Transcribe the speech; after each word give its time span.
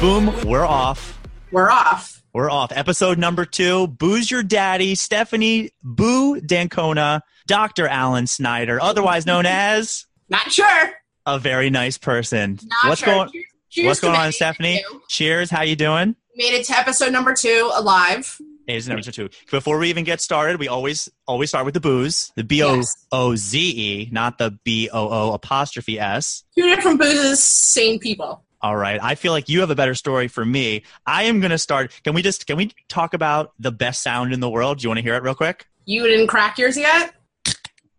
Boom, 0.00 0.34
we're 0.46 0.66
off. 0.66 1.18
We're 1.50 1.70
off. 1.70 2.22
We're 2.34 2.50
off. 2.50 2.72
Episode 2.74 3.16
number 3.18 3.44
two. 3.44 3.86
Boo's 3.86 4.30
your 4.30 4.42
daddy, 4.42 4.94
Stephanie 4.94 5.70
Boo 5.82 6.40
Dancona, 6.40 7.20
Dr. 7.46 7.86
Alan 7.88 8.26
Snyder, 8.26 8.82
otherwise 8.82 9.24
known 9.24 9.46
as 9.46 10.04
Not 10.28 10.52
sure. 10.52 10.90
a 11.26 11.38
very 11.38 11.70
nice 11.70 11.96
person. 11.96 12.58
Not 12.64 12.88
what's 12.90 13.00
sure. 13.02 13.14
going 13.14 13.28
Cheers- 13.30 13.44
cheers 13.70 13.86
What's 13.86 14.00
going 14.00 14.16
on. 14.16 14.32
Stephanie? 14.32 14.84
Cheers. 15.08 15.50
How 15.50 15.62
you 15.62 15.76
doing? 15.76 16.16
Made 16.36 16.54
it 16.54 16.66
to 16.66 16.76
episode 16.76 17.12
number 17.12 17.34
two 17.34 17.70
alive. 17.74 18.38
It 18.66 18.76
is 18.76 18.88
number 18.88 19.02
two. 19.02 19.28
Before 19.50 19.78
we 19.78 19.90
even 19.90 20.04
get 20.04 20.20
started, 20.20 20.58
we 20.58 20.68
always 20.68 21.08
always 21.26 21.50
start 21.50 21.64
with 21.66 21.74
the 21.74 21.80
booze, 21.80 22.32
the 22.36 22.44
B 22.44 22.62
O 22.62 22.76
Yes. 22.76 23.06
O 23.12 23.36
Z 23.36 23.58
E, 23.58 24.08
not 24.10 24.38
the 24.38 24.58
B 24.64 24.88
O 24.92 25.08
O 25.08 25.32
apostrophe 25.32 25.98
S. 26.00 26.44
Two 26.56 26.62
different 26.74 26.98
boozes, 27.00 27.42
same 27.42 27.98
people. 27.98 28.42
All 28.62 28.76
right. 28.76 28.98
I 29.02 29.14
feel 29.16 29.32
like 29.32 29.50
you 29.50 29.60
have 29.60 29.68
a 29.68 29.74
better 29.74 29.94
story 29.94 30.26
for 30.28 30.42
me. 30.42 30.84
I 31.04 31.24
am 31.24 31.40
going 31.40 31.50
to 31.50 31.58
start. 31.58 31.92
Can 32.02 32.14
we 32.14 32.22
just 32.22 32.46
can 32.46 32.56
we 32.56 32.70
talk 32.88 33.12
about 33.12 33.52
the 33.58 33.70
best 33.70 34.02
sound 34.02 34.32
in 34.32 34.40
the 34.40 34.48
world? 34.48 34.78
Do 34.78 34.84
you 34.84 34.88
want 34.88 34.98
to 34.98 35.02
hear 35.02 35.14
it 35.16 35.22
real 35.22 35.34
quick? 35.34 35.66
You 35.84 36.04
didn't 36.06 36.28
crack 36.28 36.56
yours 36.56 36.78
yet? 36.78 37.12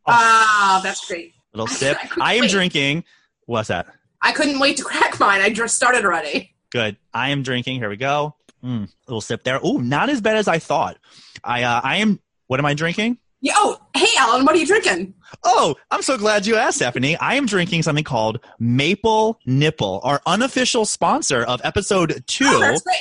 Ah, 0.08 0.80
that's 0.84 1.06
great. 1.08 1.34
Little 1.54 1.68
sip. 1.76 1.98
I 2.20 2.32
I 2.32 2.34
am 2.36 2.42
wait. 2.42 2.50
drinking. 2.52 3.04
What's 3.46 3.68
that? 3.70 3.88
I 4.22 4.32
couldn't 4.32 4.58
wait 4.60 4.78
to 4.78 4.84
crack 4.84 5.20
mine. 5.20 5.42
I 5.42 5.52
just 5.52 5.76
started 5.76 6.04
already. 6.04 6.56
Good. 6.72 6.98
I 7.14 7.30
am 7.30 7.44
drinking. 7.44 7.78
Here 7.80 7.90
we 7.90 7.96
go. 7.98 8.36
Mm, 8.66 8.92
little 9.08 9.22
sip 9.22 9.44
there. 9.44 9.60
Oh, 9.62 9.78
not 9.78 10.10
as 10.10 10.22
bad 10.22 10.38
as 10.38 10.48
I 10.48 10.60
thought. 10.60 10.98
I 11.44 11.64
uh, 11.64 11.82
I 11.84 11.98
am. 11.98 12.20
What 12.48 12.60
am 12.60 12.66
I 12.66 12.74
drinking? 12.74 13.18
Yeah, 13.42 13.54
oh, 13.58 13.78
hey, 13.96 14.08
Alan, 14.18 14.44
what 14.44 14.56
are 14.56 14.58
you 14.58 14.66
drinking? 14.66 15.14
Oh, 15.44 15.76
I'm 15.92 16.02
so 16.02 16.18
glad 16.18 16.48
you 16.48 16.56
asked, 16.56 16.78
Stephanie. 16.78 17.16
I 17.18 17.36
am 17.36 17.46
drinking 17.46 17.84
something 17.84 18.04
called 18.04 18.40
Maple 18.60 19.40
Nipple, 19.46 20.00
our 20.04 20.20
unofficial 20.26 20.86
sponsor 20.86 21.44
of 21.44 21.62
episode 21.64 22.24
two. 22.26 22.46
Oh, 22.48 22.60
that's 22.60 22.82
great. 22.82 22.98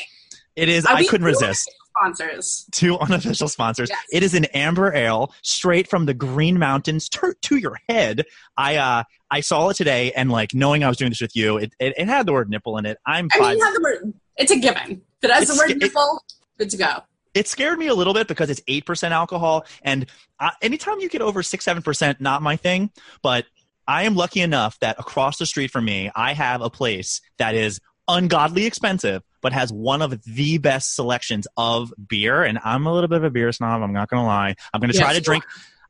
it 0.57 0.69
is. 0.69 0.85
Are 0.85 0.97
I 0.97 1.07
couldn't 1.07 1.25
resist. 1.27 1.71
Sponsors. 1.97 2.67
Two 2.73 2.99
unofficial 2.99 3.49
sponsors. 3.49 3.89
Yes. 3.89 4.03
It 4.13 4.23
is 4.23 4.35
an 4.35 4.45
amber 4.47 4.93
ale 4.95 5.33
straight 5.43 5.89
from 5.89 6.05
the 6.05 6.13
Green 6.15 6.59
Mountains 6.59 7.09
to, 7.11 7.35
to 7.43 7.57
your 7.57 7.79
head. 7.89 8.25
I 8.57 8.77
uh 8.77 9.05
I 9.31 9.41
saw 9.41 9.71
it 9.71 9.77
today, 9.77 10.13
and 10.13 10.31
like 10.31 10.53
knowing 10.53 10.85
I 10.85 10.89
was 10.89 10.99
doing 10.99 11.11
this 11.11 11.23
with 11.23 11.35
you, 11.35 11.57
it 11.57 11.73
it, 11.79 11.95
it 11.97 12.07
had 12.09 12.27
the 12.27 12.33
word 12.33 12.51
nipple 12.51 12.77
in 12.77 12.85
it. 12.85 12.99
I'm 13.07 13.29
I 13.33 13.39
five. 13.39 13.49
mean, 13.51 13.59
you 13.59 13.65
have 13.65 13.75
the 13.75 13.81
word. 13.83 14.15
It's 14.37 14.51
a 14.51 14.59
given. 14.59 15.03
If 15.25 15.31
it 15.31 15.35
has 15.35 15.49
the 15.49 15.55
It's- 15.55 15.59
word 15.59 15.71
it- 15.71 15.79
nipple, 15.79 16.25
good 16.59 16.71
to 16.71 16.77
go. 16.77 17.03
it 17.35 17.49
scared 17.49 17.79
me 17.79 17.89
a 17.89 17.95
little 17.95 18.15
bit 18.15 18.29
because 18.29 18.49
it's 18.51 18.61
8% 18.69 19.11
alcohol 19.11 19.65
and 19.83 20.07
uh, 20.39 20.51
anytime 20.63 21.01
you 21.01 21.09
get 21.09 21.21
over 21.21 21.43
6 21.43 21.65
7% 21.65 22.21
not 22.21 22.43
my 22.43 22.55
thing 22.57 22.91
but 23.23 23.47
i 23.89 24.05
am 24.05 24.15
lucky 24.15 24.41
enough 24.41 24.79
that 24.79 24.95
across 25.01 25.39
the 25.39 25.47
street 25.47 25.71
from 25.73 25.85
me 25.85 26.11
i 26.15 26.33
have 26.33 26.61
a 26.61 26.71
place 26.71 27.21
that 27.39 27.57
is 27.57 27.81
ungodly 28.07 28.67
expensive 28.67 29.21
but 29.41 29.53
has 29.53 29.73
one 29.73 30.01
of 30.01 30.23
the 30.25 30.59
best 30.59 30.95
selections 30.95 31.49
of 31.57 31.93
beer 32.09 32.45
and 32.45 32.61
i'm 32.65 32.87
a 32.87 32.93
little 32.95 33.09
bit 33.09 33.17
of 33.19 33.25
a 33.25 33.31
beer 33.31 33.51
snob 33.51 33.83
i'm 33.83 33.93
not 33.93 34.09
going 34.09 34.23
to 34.23 34.27
lie 34.27 34.55
i'm 34.73 34.81
going 34.81 34.93
to 34.93 34.97
try 34.99 35.09
Yes, 35.09 35.17
to 35.17 35.23
drink 35.23 35.45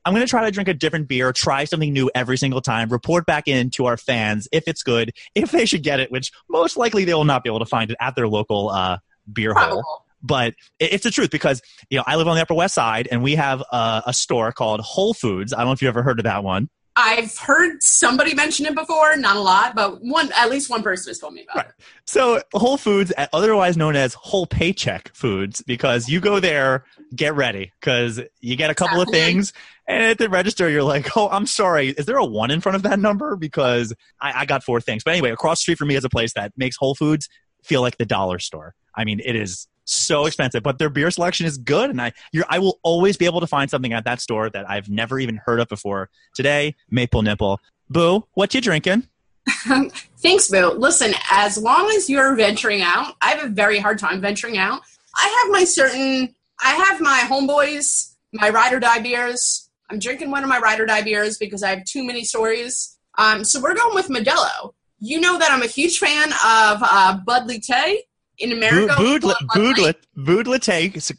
I'm 0.07 0.12
going 0.12 0.27
to 0.27 0.29
try 0.31 0.45
to 0.45 0.51
drink 0.51 0.69
a 0.69 0.75
different 0.75 1.09
beer, 1.09 1.33
try 1.33 1.65
something 1.65 1.91
new 1.91 2.11
every 2.15 2.37
single 2.37 2.61
time, 2.61 2.91
report 2.91 3.25
back 3.25 3.49
in 3.49 3.71
to 3.71 3.87
our 3.87 3.97
fans 3.97 4.47
if 4.53 4.69
it's 4.69 4.83
good, 4.83 5.12
if 5.35 5.51
they 5.51 5.65
should 5.65 5.83
get 5.83 5.99
it, 5.99 6.12
which 6.12 6.31
most 6.47 6.77
likely 6.77 7.07
they 7.07 7.15
will 7.15 7.25
not 7.25 7.43
be 7.43 7.49
able 7.49 7.61
to 7.61 7.65
find 7.65 7.91
it 7.91 7.97
at 7.99 8.15
their 8.15 8.29
local 8.29 8.69
uh, 8.69 8.99
beer 9.33 9.55
hole 9.55 9.83
but 10.25 10.55
it's 10.80 11.05
the 11.05 11.11
truth 11.11 11.30
because 11.30 11.61
you 11.91 11.98
know 11.98 12.05
I 12.06 12.17
live 12.17 12.27
on 12.27 12.34
the 12.34 12.42
Upper 12.42 12.55
West 12.55 12.75
Side 12.75 13.06
and 13.11 13.22
we 13.22 13.34
have 13.34 13.62
a, 13.70 14.05
a 14.06 14.12
store 14.12 14.50
called 14.53 14.81
Whole 14.81 15.14
Foods. 15.14 15.53
I 15.53 15.58
don't 15.58 15.66
know 15.66 15.72
if 15.72 15.83
you 15.83 15.89
ever 15.89 16.03
heard 16.03 16.19
of 16.19 16.25
that 16.25 16.42
one. 16.42 16.70
I've 16.97 17.36
heard 17.36 17.83
somebody 17.83 18.34
mention 18.34 18.66
it 18.66 18.75
before, 18.75 19.16
not 19.16 19.34
a 19.34 19.41
lot, 19.41 19.75
but 19.75 20.00
one 20.00 20.31
at 20.36 20.48
least 20.48 20.70
one 20.70 20.83
person 20.83 21.11
has 21.11 21.19
told 21.19 21.34
me 21.34 21.42
about 21.42 21.56
Right. 21.56 21.66
it. 21.66 21.75
So 22.06 22.41
Whole 22.55 22.77
Foods, 22.77 23.12
otherwise 23.33 23.77
known 23.77 23.97
as 23.97 24.14
Whole 24.14 24.47
Paycheck 24.47 25.12
Foods, 25.12 25.60
because 25.62 26.09
you 26.09 26.20
go 26.20 26.38
there, 26.38 26.84
get 27.15 27.34
ready 27.34 27.72
because 27.81 28.20
you 28.41 28.54
get 28.56 28.70
a 28.70 28.75
couple 28.75 29.00
of 29.00 29.09
things, 29.09 29.53
and 29.88 30.04
at 30.04 30.19
the 30.19 30.28
register 30.28 30.70
you're 30.70 30.84
like, 30.84 31.16
oh, 31.16 31.28
I'm 31.28 31.47
sorry, 31.47 31.88
is 31.88 32.06
there 32.06 32.16
a 32.16 32.25
one 32.25 32.53
in 32.53 32.60
front 32.60 32.76
of 32.76 32.82
that 32.84 33.00
number? 33.00 33.34
Because 33.37 33.93
I, 34.20 34.43
I 34.43 34.44
got 34.47 34.62
four 34.62 34.81
things. 34.81 35.03
But 35.03 35.12
anyway, 35.12 35.31
across 35.31 35.59
the 35.59 35.62
street 35.62 35.78
from 35.78 35.88
me 35.88 35.97
is 35.97 36.04
a 36.04 36.09
place 36.09 36.32
that 36.34 36.53
makes 36.56 36.76
Whole 36.76 36.94
Foods 36.94 37.28
feel 37.64 37.80
like 37.80 37.98
the 37.98 38.06
dollar 38.06 38.38
store. 38.38 38.75
I 38.94 39.04
mean, 39.04 39.20
it 39.25 39.36
is 39.36 39.66
so 39.84 40.26
expensive, 40.26 40.62
but 40.62 40.78
their 40.78 40.88
beer 40.88 41.10
selection 41.10 41.47
is 41.47 41.58
good, 41.58 41.91
and 41.91 42.00
I 42.00 42.12
I 42.48 42.58
will 42.58 42.78
always 42.82 43.16
be 43.16 43.26
able 43.26 43.41
to 43.41 43.47
find 43.47 43.70
something 43.70 43.92
at 43.92 44.04
that 44.04 44.20
store 44.20 44.50
that 44.50 44.69
I've 44.69 44.88
never 44.88 45.19
even 45.19 45.41
heard 45.44 45.60
of 45.60 45.69
before. 45.69 46.10
Today, 46.34 46.75
Maple 46.91 47.22
Nipple. 47.22 47.60
Boo, 47.91 48.26
what 48.34 48.54
you 48.54 48.60
drinking? 48.60 49.08
Thanks, 50.19 50.48
Boo. 50.48 50.70
Listen, 50.70 51.12
as 51.30 51.58
long 51.58 51.92
as 51.97 52.08
you're 52.08 52.34
venturing 52.34 52.82
out, 52.82 53.14
I 53.20 53.30
have 53.30 53.44
a 53.44 53.48
very 53.48 53.78
hard 53.78 53.98
time 53.98 54.20
venturing 54.20 54.56
out. 54.56 54.81
I 55.14 55.42
have 55.42 55.52
my 55.52 55.64
certain, 55.64 56.34
I 56.62 56.75
have 56.75 57.00
my 57.00 57.22
homeboys, 57.26 58.14
my 58.32 58.48
ride 58.48 58.72
or 58.72 58.81
die 58.81 59.00
beers. 59.00 59.69
I'm 59.91 59.98
drinking 59.98 60.31
one 60.31 60.42
of 60.42 60.48
my 60.48 60.58
ride 60.58 60.81
or 60.81 60.86
die 60.86 61.02
beers 61.02 61.36
because 61.36 61.62
I 61.62 61.70
have 61.70 61.84
too 61.84 62.04
many 62.04 62.25
stories. 62.25 62.96
Um, 63.19 63.44
so 63.44 63.60
we're 63.60 63.75
going 63.75 63.94
with 63.94 64.08
Modelo. 64.08 64.72
You 65.06 65.20
know 65.20 65.38
that 65.38 65.50
I'm 65.50 65.60
a 65.60 65.66
huge 65.66 65.98
fan 65.98 66.32
of 66.32 66.78
uh, 66.82 67.19
Bud 67.26 67.47
Light 67.47 67.66
in 68.38 68.53
America. 68.53 68.94
we 68.98 69.04
Bood, 69.04 69.20
call 69.22 69.31
it 69.32 69.37
Bud 69.48 69.54
Bood, 70.16 70.47
Light. 70.47 70.69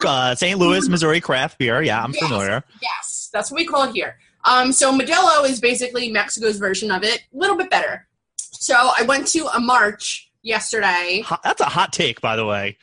Uh, 0.04 0.34
St. 0.36 0.58
Louis, 0.58 0.90
Missouri 0.90 1.22
craft 1.22 1.60
beer. 1.60 1.84
Yeah, 1.84 2.02
I'm 2.04 2.12
Yes. 2.12 2.24
familiar. 2.24 2.64
Yes, 2.82 3.30
that's 3.32 3.52
what 3.52 3.58
we 3.60 3.66
call 3.68 3.84
it 3.84 3.94
here. 3.94 4.18
Um, 4.46 4.72
so 4.72 4.92
Modelo 4.98 5.48
is 5.48 5.60
basically 5.62 6.12
Mexico's 6.12 6.58
version 6.58 6.90
of 6.90 7.04
it, 7.04 7.20
a 7.32 7.38
little 7.38 7.56
bit 7.56 7.70
better. 7.70 8.08
So 8.38 8.74
I 8.76 9.04
went 9.04 9.28
to 9.28 9.46
a 9.56 9.60
march 9.60 10.32
yesterday. 10.42 11.22
Hot, 11.24 11.42
that's 11.44 11.62
a 11.62 11.66
hot 11.66 11.94
take, 11.94 12.22
by 12.22 12.36
the 12.36 12.46
way. 12.46 12.78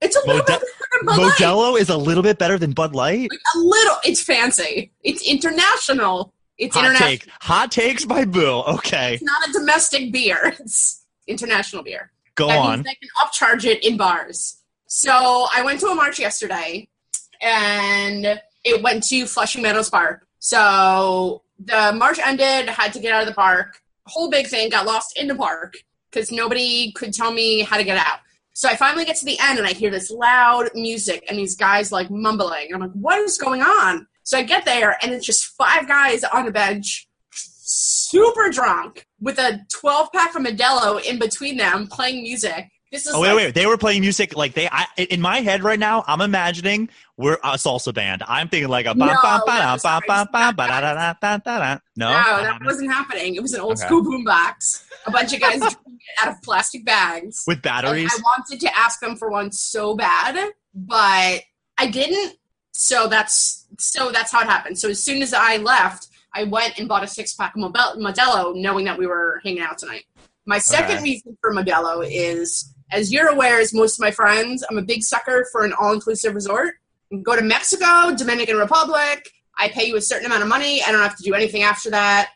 It's 0.00 0.16
a 0.16 0.20
little 0.20 0.36
Mode- 0.36 0.46
bit 0.46 0.60
better 0.60 0.66
than 0.92 1.06
Bud 1.06 1.18
Light. 1.22 1.32
Modelo 1.32 1.78
is 1.78 1.88
a 1.90 1.96
little 1.98 2.22
bit 2.22 2.38
better 2.38 2.58
than 2.58 2.72
Bud 2.72 2.94
Light. 2.94 3.28
Like, 3.30 3.40
a 3.54 3.58
little. 3.58 3.96
It's 4.04 4.22
fancy. 4.22 4.90
It's 5.04 5.20
international. 5.22 6.32
It's 6.58 6.74
Hot 6.74 6.84
international. 6.84 7.08
take. 7.10 7.28
Hot 7.42 7.70
takes 7.70 8.04
by 8.04 8.24
Boo. 8.24 8.62
Okay, 8.66 9.14
It's 9.14 9.22
not 9.22 9.48
a 9.48 9.52
domestic 9.52 10.12
beer. 10.12 10.54
It's 10.60 11.04
international 11.26 11.82
beer. 11.82 12.10
go 12.34 12.46
that 12.48 12.58
on. 12.58 12.70
means 12.80 12.84
they 12.86 12.94
can 12.94 13.08
upcharge 13.22 13.64
it 13.64 13.84
in 13.84 13.96
bars. 13.96 14.62
So 14.86 15.46
I 15.54 15.62
went 15.62 15.80
to 15.80 15.86
a 15.88 15.94
march 15.94 16.18
yesterday, 16.18 16.88
and 17.40 18.40
it 18.64 18.82
went 18.82 19.02
to 19.08 19.26
Flushing 19.26 19.62
Meadows 19.62 19.90
Park. 19.90 20.26
So 20.38 21.42
the 21.58 21.92
march 21.92 22.18
ended. 22.24 22.68
Had 22.68 22.92
to 22.94 23.00
get 23.00 23.12
out 23.12 23.22
of 23.22 23.28
the 23.28 23.34
park. 23.34 23.80
Whole 24.06 24.30
big 24.30 24.46
thing. 24.46 24.70
Got 24.70 24.86
lost 24.86 25.18
in 25.18 25.26
the 25.26 25.34
park 25.34 25.74
because 26.10 26.30
nobody 26.30 26.92
could 26.92 27.12
tell 27.12 27.32
me 27.32 27.62
how 27.62 27.76
to 27.76 27.84
get 27.84 27.98
out. 27.98 28.20
So 28.52 28.68
I 28.68 28.76
finally 28.76 29.04
get 29.04 29.16
to 29.16 29.24
the 29.26 29.38
end, 29.40 29.58
and 29.58 29.66
I 29.66 29.72
hear 29.72 29.90
this 29.90 30.10
loud 30.10 30.70
music, 30.74 31.24
and 31.28 31.38
these 31.38 31.56
guys 31.56 31.92
like 31.92 32.10
mumbling. 32.10 32.68
I'm 32.72 32.80
like, 32.80 32.92
"What 32.92 33.18
is 33.18 33.36
going 33.36 33.62
on?" 33.62 34.06
So 34.26 34.36
I 34.36 34.42
get 34.42 34.64
there, 34.64 34.96
and 35.02 35.12
it's 35.12 35.24
just 35.24 35.44
five 35.56 35.86
guys 35.86 36.24
on 36.24 36.48
a 36.48 36.50
bench, 36.50 37.08
super 37.30 38.50
drunk, 38.50 39.06
with 39.20 39.38
a 39.38 39.60
12 39.72 40.08
pack 40.12 40.34
of 40.34 40.42
Modelo 40.42 41.00
in 41.04 41.20
between 41.20 41.56
them, 41.56 41.86
playing 41.86 42.24
music. 42.24 42.66
This 42.90 43.06
is 43.06 43.14
Oh 43.14 43.20
wait, 43.20 43.28
like, 43.28 43.36
wait! 43.36 43.54
They 43.54 43.66
were 43.66 43.76
playing 43.76 44.00
music 44.00 44.36
like 44.36 44.54
they. 44.54 44.68
I, 44.68 44.86
in 44.96 45.20
my 45.20 45.38
head 45.42 45.62
right 45.62 45.78
now, 45.78 46.02
I'm 46.08 46.20
imagining 46.20 46.88
we're 47.16 47.34
a 47.34 47.52
salsa 47.54 47.94
band. 47.94 48.24
I'm 48.26 48.48
thinking 48.48 48.68
like 48.68 48.86
a 48.86 48.94
No, 48.94 49.06
ba 49.06 49.12
no, 52.10 52.42
that 52.42 52.58
wasn't 52.64 52.90
happening. 52.92 53.36
It 53.36 53.42
was 53.42 53.54
an 53.54 53.60
old 53.60 53.72
Okay. 53.78 53.86
school 53.86 54.02
boombox. 54.02 54.84
A 55.06 55.10
bunch 55.12 55.32
of 55.32 55.40
guys 55.40 55.62
out 56.20 56.28
of 56.28 56.42
plastic 56.42 56.84
bags. 56.84 57.44
with 57.46 57.56
And 57.56 57.62
batteries. 57.62 58.10
I 58.12 58.20
wanted 58.22 58.60
to 58.60 58.76
ask 58.78 58.98
them 59.00 59.16
for 59.16 59.30
one 59.30 59.52
so 59.52 59.94
bad, 59.94 60.50
but 60.74 61.42
I 61.78 61.86
didn't. 61.90 62.36
So 62.70 63.08
that's 63.08 63.65
so 63.78 64.10
that's 64.10 64.32
how 64.32 64.40
it 64.40 64.46
happened. 64.46 64.78
So 64.78 64.88
as 64.88 65.02
soon 65.02 65.22
as 65.22 65.32
I 65.32 65.56
left, 65.58 66.08
I 66.34 66.44
went 66.44 66.78
and 66.78 66.88
bought 66.88 67.02
a 67.02 67.08
six 67.08 67.34
pack 67.34 67.54
of 67.54 67.60
Model- 67.60 67.96
Modelo, 67.96 68.54
knowing 68.54 68.84
that 68.84 68.98
we 68.98 69.06
were 69.06 69.40
hanging 69.42 69.62
out 69.62 69.78
tonight. 69.78 70.04
My 70.44 70.58
second 70.58 71.02
reason 71.02 71.36
for 71.40 71.52
Modelo 71.52 72.06
is, 72.08 72.72
as 72.92 73.12
you're 73.12 73.28
aware, 73.28 73.58
as 73.58 73.74
most 73.74 73.98
of 73.98 74.00
my 74.00 74.10
friends, 74.10 74.64
I'm 74.68 74.78
a 74.78 74.82
big 74.82 75.02
sucker 75.02 75.46
for 75.50 75.64
an 75.64 75.72
all 75.72 75.92
inclusive 75.92 76.34
resort. 76.34 76.74
Go 77.22 77.34
to 77.36 77.42
Mexico, 77.42 78.14
Dominican 78.14 78.56
Republic. 78.56 79.28
I 79.58 79.68
pay 79.68 79.86
you 79.86 79.96
a 79.96 80.00
certain 80.00 80.26
amount 80.26 80.42
of 80.42 80.48
money. 80.48 80.82
I 80.82 80.92
don't 80.92 81.02
have 81.02 81.16
to 81.16 81.22
do 81.22 81.34
anything 81.34 81.62
after 81.62 81.90
that. 81.90 82.30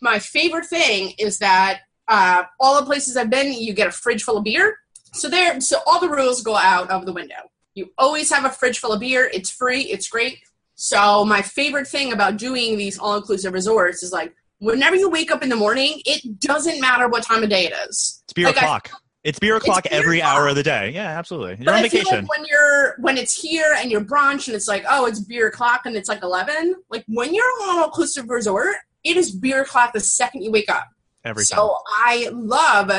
My 0.00 0.18
favorite 0.18 0.66
thing 0.66 1.14
is 1.18 1.38
that 1.38 1.80
uh, 2.08 2.44
all 2.60 2.78
the 2.78 2.86
places 2.86 3.16
I've 3.16 3.30
been, 3.30 3.52
you 3.52 3.72
get 3.72 3.88
a 3.88 3.92
fridge 3.92 4.22
full 4.22 4.36
of 4.36 4.44
beer. 4.44 4.76
So 5.14 5.28
there, 5.28 5.60
so 5.60 5.78
all 5.86 6.00
the 6.00 6.08
rules 6.08 6.42
go 6.42 6.56
out 6.56 6.90
of 6.90 7.06
the 7.06 7.12
window. 7.12 7.50
You 7.74 7.90
always 7.96 8.30
have 8.30 8.44
a 8.44 8.50
fridge 8.50 8.78
full 8.78 8.92
of 8.92 9.00
beer. 9.00 9.30
It's 9.32 9.50
free. 9.50 9.82
It's 9.82 10.08
great. 10.08 10.38
So 10.86 11.24
my 11.24 11.42
favorite 11.42 11.86
thing 11.86 12.12
about 12.12 12.38
doing 12.38 12.76
these 12.76 12.98
all-inclusive 12.98 13.52
resorts 13.52 14.02
is 14.02 14.10
like 14.10 14.34
whenever 14.58 14.96
you 14.96 15.08
wake 15.08 15.30
up 15.30 15.40
in 15.44 15.48
the 15.48 15.54
morning, 15.54 16.02
it 16.04 16.40
doesn't 16.40 16.80
matter 16.80 17.06
what 17.08 17.22
time 17.22 17.44
of 17.44 17.50
day 17.50 17.66
it 17.66 17.72
is. 17.88 18.20
It's 18.24 18.32
beer 18.32 18.46
like 18.48 18.56
I- 18.56 18.60
o'clock. 18.62 18.90
It's 19.22 19.38
beer 19.38 19.54
o'clock 19.54 19.84
beer 19.84 19.92
every 20.00 20.18
o'clock. 20.18 20.34
hour 20.34 20.48
of 20.48 20.56
the 20.56 20.64
day. 20.64 20.90
Yeah, 20.90 21.16
absolutely. 21.16 21.50
You're 21.64 21.66
But 21.66 21.74
on 21.76 21.82
vacation. 21.82 22.18
like 22.22 22.28
when 22.28 22.44
you're 22.46 22.96
when 22.98 23.16
it's 23.16 23.40
here 23.40 23.76
and 23.78 23.92
you're 23.92 24.00
brunch 24.04 24.48
and 24.48 24.56
it's 24.56 24.66
like 24.66 24.84
oh 24.90 25.06
it's 25.06 25.20
beer 25.20 25.46
o'clock 25.46 25.82
and 25.84 25.94
it's 25.94 26.08
like 26.08 26.24
eleven. 26.24 26.74
Like 26.90 27.04
when 27.06 27.32
you're 27.32 27.44
on 27.44 27.68
an 27.74 27.78
all-inclusive 27.82 28.28
resort, 28.28 28.74
it 29.04 29.16
is 29.16 29.30
beer 29.30 29.62
o'clock 29.62 29.92
the 29.92 30.00
second 30.00 30.42
you 30.42 30.50
wake 30.50 30.68
up. 30.68 30.88
every 31.24 31.44
time. 31.44 31.58
So 31.58 31.76
I 31.86 32.28
love 32.32 32.90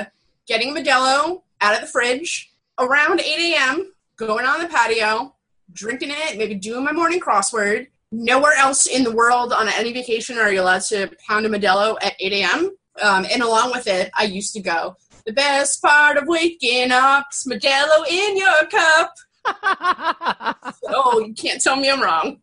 getting 0.47 0.73
Modelo 0.73 1.41
out 1.59 1.75
of 1.75 1.81
the 1.81 1.87
fridge 1.87 2.49
around 2.79 3.19
8 3.19 3.25
a.m., 3.55 3.91
going 4.15 4.45
on 4.45 4.61
the 4.61 4.69
patio, 4.69 5.35
drinking 5.71 6.09
it, 6.11 6.37
maybe 6.37 6.55
doing 6.55 6.83
my 6.83 6.91
morning 6.91 7.19
crossword. 7.19 7.87
Nowhere 8.11 8.53
else 8.53 8.85
in 8.85 9.03
the 9.03 9.11
world 9.11 9.53
on 9.53 9.67
any 9.69 9.91
vacation 9.91 10.37
are 10.37 10.51
you 10.51 10.61
allowed 10.61 10.83
to 10.83 11.09
pound 11.27 11.45
a 11.45 11.49
Modelo 11.49 11.97
at 12.03 12.13
8 12.19 12.33
a.m. 12.33 12.71
Um, 13.01 13.25
and 13.31 13.41
along 13.41 13.71
with 13.71 13.87
it, 13.87 14.11
I 14.15 14.25
used 14.25 14.53
to 14.53 14.61
go, 14.61 14.95
the 15.25 15.33
best 15.33 15.81
part 15.81 16.17
of 16.17 16.25
waking 16.27 16.91
up 16.91 17.25
is 17.33 17.47
Modelo 17.49 18.07
in 18.07 18.37
your 18.37 18.67
cup. 18.69 19.13
oh, 20.89 21.23
you 21.25 21.33
can't 21.33 21.61
tell 21.61 21.75
me 21.75 21.89
I'm 21.89 22.01
wrong. 22.01 22.39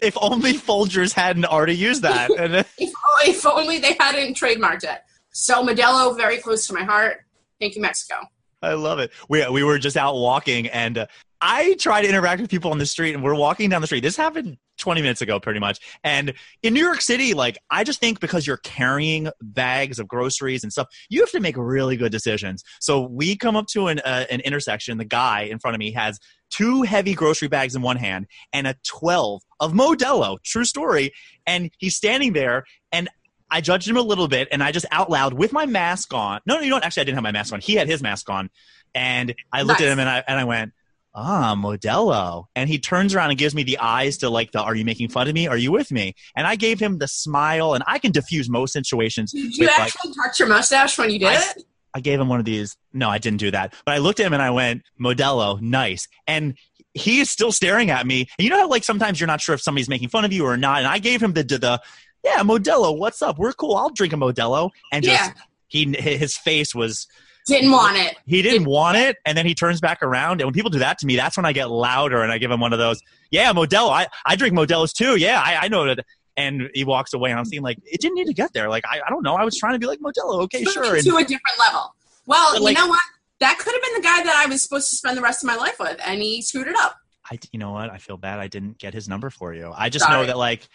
if 0.00 0.16
only 0.20 0.52
Folgers 0.52 1.12
hadn't 1.12 1.46
already 1.46 1.76
used 1.76 2.02
that. 2.02 2.30
And 2.38 2.54
If, 2.78 2.92
if 3.26 3.46
only 3.46 3.78
they 3.78 3.96
hadn't 3.98 4.36
trademarked 4.36 4.84
it. 4.84 5.00
So 5.30 5.66
Modelo, 5.66 6.16
very 6.16 6.38
close 6.38 6.66
to 6.68 6.74
my 6.74 6.84
heart. 6.84 7.24
Thank 7.60 7.74
you, 7.74 7.82
Mexico. 7.82 8.16
I 8.62 8.74
love 8.74 8.98
it. 8.98 9.12
We 9.28 9.48
we 9.50 9.62
were 9.62 9.78
just 9.78 9.96
out 9.96 10.16
walking, 10.16 10.66
and 10.68 10.98
uh, 10.98 11.06
I 11.40 11.74
try 11.74 12.02
to 12.02 12.08
interact 12.08 12.40
with 12.40 12.50
people 12.50 12.70
on 12.70 12.78
the 12.78 12.86
street, 12.86 13.14
and 13.14 13.22
we're 13.22 13.34
walking 13.34 13.70
down 13.70 13.80
the 13.80 13.86
street. 13.86 14.02
This 14.02 14.16
happened 14.16 14.58
20 14.78 15.02
minutes 15.02 15.22
ago, 15.22 15.38
pretty 15.38 15.60
much. 15.60 15.78
And 16.02 16.34
in 16.62 16.74
New 16.74 16.84
York 16.84 17.00
City, 17.00 17.34
like 17.34 17.58
I 17.70 17.84
just 17.84 18.00
think 18.00 18.20
because 18.20 18.46
you're 18.46 18.58
carrying 18.58 19.28
bags 19.40 19.98
of 19.98 20.08
groceries 20.08 20.62
and 20.62 20.72
stuff, 20.72 20.88
you 21.08 21.20
have 21.20 21.30
to 21.32 21.40
make 21.40 21.56
really 21.56 21.96
good 21.96 22.12
decisions. 22.12 22.64
So 22.80 23.02
we 23.02 23.36
come 23.36 23.56
up 23.56 23.66
to 23.68 23.86
an 23.88 24.00
uh, 24.00 24.24
an 24.30 24.40
intersection. 24.40 24.98
The 24.98 25.04
guy 25.04 25.42
in 25.42 25.58
front 25.58 25.74
of 25.74 25.78
me 25.78 25.92
has 25.92 26.18
two 26.50 26.82
heavy 26.82 27.14
grocery 27.14 27.48
bags 27.48 27.76
in 27.76 27.82
one 27.82 27.96
hand 27.96 28.26
and 28.52 28.66
a 28.66 28.74
12 28.86 29.42
of 29.60 29.72
Modelo. 29.72 30.42
True 30.42 30.64
story. 30.64 31.12
And 31.46 31.70
he's 31.78 31.94
standing 31.94 32.32
there, 32.32 32.64
and 32.90 33.08
I 33.50 33.60
judged 33.60 33.88
him 33.88 33.96
a 33.96 34.02
little 34.02 34.28
bit, 34.28 34.48
and 34.50 34.62
I 34.62 34.72
just 34.72 34.86
out 34.90 35.10
loud 35.10 35.34
with 35.34 35.52
my 35.52 35.66
mask 35.66 36.12
on. 36.12 36.40
No, 36.46 36.56
no, 36.56 36.60
you 36.62 36.70
don't. 36.70 36.84
Actually, 36.84 37.02
I 37.02 37.04
didn't 37.04 37.16
have 37.16 37.24
my 37.24 37.32
mask 37.32 37.52
on. 37.52 37.60
He 37.60 37.74
had 37.74 37.88
his 37.88 38.02
mask 38.02 38.28
on, 38.28 38.50
and 38.94 39.34
I 39.52 39.62
looked 39.62 39.80
at 39.80 39.88
him 39.88 39.98
and 39.98 40.08
I 40.08 40.24
and 40.26 40.38
I 40.38 40.44
went, 40.44 40.72
"Ah, 41.14 41.54
Modelo." 41.56 42.44
And 42.54 42.68
he 42.68 42.78
turns 42.78 43.14
around 43.14 43.30
and 43.30 43.38
gives 43.38 43.54
me 43.54 43.62
the 43.62 43.78
eyes 43.78 44.18
to 44.18 44.30
like 44.30 44.52
the, 44.52 44.60
"Are 44.60 44.74
you 44.74 44.84
making 44.84 45.08
fun 45.08 45.28
of 45.28 45.34
me? 45.34 45.46
Are 45.48 45.56
you 45.56 45.72
with 45.72 45.90
me?" 45.90 46.14
And 46.36 46.46
I 46.46 46.56
gave 46.56 46.78
him 46.80 46.98
the 46.98 47.08
smile, 47.08 47.74
and 47.74 47.84
I 47.86 47.98
can 47.98 48.12
diffuse 48.12 48.48
most 48.48 48.72
situations. 48.72 49.32
Did 49.32 49.56
you 49.56 49.66
with, 49.66 49.70
like, 49.70 49.80
actually 49.80 50.14
touch 50.14 50.38
your 50.38 50.48
mustache 50.48 50.96
when 50.98 51.10
you 51.10 51.18
did 51.18 51.28
I- 51.28 51.34
it? 51.56 51.64
I 51.94 52.00
gave 52.00 52.20
him 52.20 52.28
one 52.28 52.38
of 52.38 52.44
these. 52.44 52.76
No, 52.92 53.08
I 53.08 53.18
didn't 53.18 53.38
do 53.40 53.50
that. 53.50 53.72
But 53.86 53.94
I 53.94 53.98
looked 53.98 54.20
at 54.20 54.26
him 54.26 54.34
and 54.34 54.42
I 54.42 54.50
went, 54.50 54.82
Modelo, 55.00 55.58
nice. 55.60 56.06
And 56.26 56.54
he 56.92 57.18
is 57.20 57.30
still 57.30 57.50
staring 57.50 57.90
at 57.90 58.06
me. 58.06 58.28
And 58.38 58.44
you 58.44 58.50
know 58.50 58.58
how 58.58 58.68
like 58.68 58.84
sometimes 58.84 59.18
you're 59.18 59.26
not 59.26 59.40
sure 59.40 59.54
if 59.54 59.62
somebody's 59.62 59.88
making 59.88 60.10
fun 60.10 60.24
of 60.24 60.32
you 60.32 60.44
or 60.44 60.56
not. 60.58 60.78
And 60.78 60.86
I 60.86 60.98
gave 60.98 61.20
him 61.22 61.32
the 61.32 61.42
the, 61.42 61.58
the 61.58 61.80
yeah, 62.22 62.40
Modelo, 62.42 62.96
what's 62.96 63.22
up? 63.22 63.38
We're 63.38 63.54
cool. 63.54 63.74
I'll 63.74 63.88
drink 63.88 64.12
a 64.12 64.16
Modelo. 64.16 64.70
And 64.92 65.02
just 65.02 65.30
Yeah. 65.30 65.32
he 65.68 65.96
his 65.98 66.36
face 66.36 66.74
was 66.74 67.08
Didn't 67.48 67.72
want 67.72 67.96
it. 67.96 68.16
he 68.26 68.42
didn't 68.42 68.66
want 68.66 68.98
it, 68.98 69.16
and 69.26 69.36
then 69.36 69.46
he 69.46 69.54
turns 69.54 69.80
back 69.80 70.02
around. 70.02 70.40
And 70.40 70.46
when 70.46 70.54
people 70.54 70.70
do 70.70 70.78
that 70.80 70.98
to 70.98 71.06
me, 71.06 71.16
that's 71.16 71.36
when 71.36 71.46
I 71.46 71.52
get 71.52 71.70
louder 71.70 72.22
and 72.22 72.30
I 72.30 72.38
give 72.38 72.50
him 72.50 72.60
one 72.60 72.72
of 72.72 72.78
those, 72.78 73.00
yeah, 73.30 73.52
Modelo. 73.52 73.90
I, 73.90 74.06
I 74.24 74.36
drink 74.36 74.54
Modelos 74.54 74.92
too. 74.92 75.16
Yeah, 75.16 75.42
I, 75.44 75.64
I 75.64 75.68
know 75.68 75.86
that. 75.86 76.04
And 76.36 76.70
he 76.72 76.84
walks 76.84 77.14
away, 77.14 77.30
and 77.30 77.38
I'm 77.38 77.44
thinking 77.46 77.62
like, 77.62 77.78
it 77.84 78.00
didn't 78.00 78.14
need 78.14 78.26
to 78.26 78.34
get 78.34 78.52
there. 78.52 78.68
Like 78.68 78.84
I, 78.86 79.00
I 79.04 79.10
don't 79.10 79.24
know. 79.24 79.34
I 79.34 79.44
was 79.44 79.56
trying 79.56 79.72
to 79.72 79.78
be 79.80 79.86
like 79.86 79.98
Modelo. 79.98 80.42
Okay, 80.42 80.62
Took 80.62 80.74
sure. 80.74 80.94
And 80.94 81.04
to 81.04 81.16
a 81.16 81.22
different 81.22 81.58
level. 81.58 81.94
Well, 82.26 82.52
But, 82.52 82.68
you 82.68 82.74
know 82.74 82.86
what? 82.86 83.02
That 83.40 83.58
could 83.58 83.72
have 83.72 83.82
been 83.82 83.94
the 83.94 84.06
guy 84.06 84.22
that 84.22 84.44
I 84.44 84.48
was 84.48 84.62
supposed 84.62 84.90
to 84.90 84.96
spend 84.96 85.16
the 85.16 85.22
rest 85.22 85.42
of 85.42 85.48
my 85.48 85.56
life 85.56 85.76
with, 85.80 85.98
and 86.06 86.20
he 86.22 86.42
screwed 86.42 86.68
it 86.68 86.76
up. 86.76 86.96
I, 87.30 87.38
you 87.52 87.58
know 87.58 87.72
what? 87.72 87.90
I 87.90 87.98
feel 87.98 88.16
bad. 88.16 88.38
I 88.38 88.46
didn't 88.46 88.78
get 88.78 88.94
his 88.94 89.08
number 89.08 89.30
for 89.30 89.52
you. 89.52 89.72
I 89.76 89.88
just 89.88 90.08
know 90.08 90.24
that 90.24 90.38
like 90.38 90.68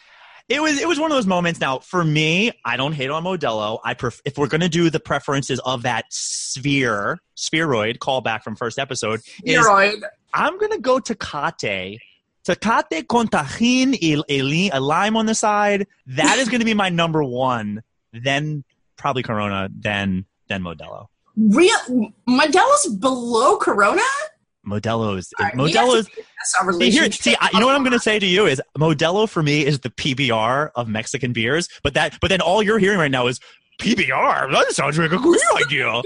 it 0.50 0.62
was 0.62 0.80
it 0.80 0.88
was 0.88 1.00
one 1.00 1.12
of 1.12 1.16
those 1.16 1.26
moments. 1.28 1.60
Now 1.60 1.80
for 1.80 2.04
me, 2.04 2.52
I 2.66 2.78
don't 2.78 2.94
hate 2.94 3.10
on 3.10 3.24
Modelo. 3.24 3.80
I 3.84 3.94
pref- 3.94 4.22
if 4.26 4.38
we're 4.38 4.48
gonna 4.48 4.70
do 4.70 4.90
the 4.90 5.00
preferences 5.00 5.60
of 5.66 5.84
that 5.84 6.06
sphere 6.10 7.20
spheroid 7.36 8.00
callback 8.00 8.44
from 8.44 8.56
first 8.56 8.78
episode, 8.78 9.22
is 9.44 9.66
I'm 10.34 10.58
gonna 10.60 10.80
go 10.80 11.00
Tecate. 11.00 11.98
Tecate 12.46 13.08
con 13.08 13.28
tajin 13.30 13.98
y 14.02 14.22
a, 14.28 14.42
li- 14.42 14.70
a 14.72 14.80
lime 14.80 15.16
on 15.16 15.26
the 15.26 15.36
side. 15.36 15.88
That 16.08 16.38
is 16.40 16.50
gonna 16.50 16.66
be 16.66 16.74
my 16.74 16.90
number 16.90 17.24
one. 17.24 17.82
Then 18.12 18.64
probably 18.98 19.24
Corona. 19.24 19.70
Then 19.74 20.26
then 20.50 20.62
Modelo. 20.62 21.08
Real 21.38 22.12
Modelo's 22.28 22.96
below 23.00 23.58
Corona. 23.58 24.02
Modelo 24.66 25.18
is 25.18 25.34
right, 25.40 25.54
Modelo 25.54 25.98
is 25.98 26.10
See, 26.78 26.90
here, 26.90 27.12
see, 27.12 27.36
I, 27.40 27.50
you 27.54 27.60
know 27.60 27.66
what 27.66 27.76
I'm 27.76 27.84
going 27.84 27.94
to 27.94 28.00
say 28.00 28.20
to 28.20 28.26
you 28.26 28.46
is 28.46 28.62
Modelo 28.78 29.28
for 29.28 29.44
me 29.44 29.66
is 29.66 29.80
the 29.80 29.90
PBR 29.90 30.72
of 30.76 30.88
Mexican 30.88 31.34
beers, 31.34 31.68
but 31.84 31.94
that, 31.94 32.18
but 32.22 32.30
then 32.30 32.42
all 32.42 32.62
you're 32.62 32.80
hearing 32.80 33.00
right 33.00 33.12
now 33.12 33.28
is 33.28 33.40
PBR. 33.82 34.52
That 34.52 34.72
sounds 34.72 34.98
like 34.98 35.12
a 35.12 35.18
great 35.18 35.42
idea. 35.66 36.02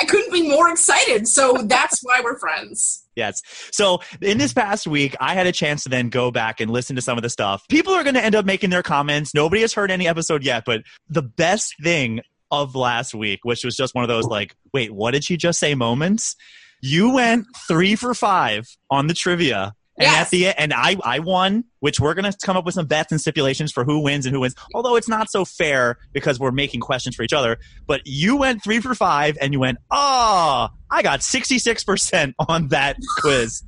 I 0.00 0.04
couldn't 0.06 0.32
be 0.32 0.48
more 0.48 0.70
excited. 0.70 1.28
So 1.28 1.58
that's 1.64 2.00
why 2.02 2.20
we're 2.22 2.38
friends. 2.38 3.04
Yes. 3.14 3.42
So 3.70 4.00
in 4.20 4.38
this 4.38 4.52
past 4.52 4.86
week, 4.86 5.14
I 5.20 5.34
had 5.34 5.46
a 5.46 5.52
chance 5.52 5.82
to 5.82 5.90
then 5.90 6.08
go 6.08 6.30
back 6.30 6.60
and 6.60 6.70
listen 6.70 6.96
to 6.96 7.02
some 7.02 7.18
of 7.18 7.22
the 7.22 7.28
stuff. 7.28 7.66
People 7.68 7.92
are 7.92 8.02
going 8.02 8.14
to 8.14 8.24
end 8.24 8.34
up 8.34 8.46
making 8.46 8.70
their 8.70 8.82
comments. 8.82 9.34
Nobody 9.34 9.60
has 9.62 9.74
heard 9.74 9.90
any 9.90 10.08
episode 10.08 10.42
yet, 10.42 10.64
but 10.64 10.82
the 11.08 11.22
best 11.22 11.74
thing 11.82 12.20
of 12.50 12.74
last 12.74 13.14
week, 13.14 13.40
which 13.42 13.64
was 13.64 13.76
just 13.76 13.94
one 13.94 14.04
of 14.04 14.08
those 14.08 14.26
like, 14.26 14.54
wait, 14.72 14.92
what 14.92 15.12
did 15.12 15.24
she 15.24 15.36
just 15.36 15.58
say 15.58 15.74
moments? 15.74 16.36
You 16.82 17.14
went 17.14 17.46
three 17.68 17.96
for 17.96 18.12
five 18.12 18.66
on 18.90 19.06
the 19.06 19.14
trivia. 19.14 19.74
And 19.98 20.06
Yes. 20.06 20.26
at 20.26 20.30
the 20.30 20.46
and 20.48 20.72
I, 20.72 20.96
I 21.04 21.18
won, 21.18 21.64
which 21.80 22.00
we're 22.00 22.14
going 22.14 22.30
to 22.30 22.36
come 22.44 22.56
up 22.56 22.64
with 22.64 22.74
some 22.74 22.86
bets 22.86 23.12
and 23.12 23.20
stipulations 23.20 23.70
for 23.72 23.84
who 23.84 24.00
wins 24.00 24.24
and 24.24 24.34
who 24.34 24.40
wins. 24.40 24.54
Although 24.74 24.96
it's 24.96 25.08
not 25.08 25.30
so 25.30 25.44
fair 25.44 25.98
because 26.14 26.40
we're 26.40 26.50
making 26.50 26.80
questions 26.80 27.14
for 27.14 27.22
each 27.22 27.34
other. 27.34 27.58
But 27.86 28.00
you 28.06 28.36
went 28.36 28.64
three 28.64 28.80
for 28.80 28.94
five 28.94 29.36
and 29.40 29.52
you 29.52 29.60
went, 29.60 29.76
oh, 29.90 30.68
I 30.90 31.02
got 31.02 31.20
66% 31.20 32.32
on 32.48 32.68
that 32.68 32.96
quiz. 33.18 33.62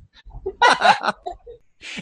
and 0.65 1.13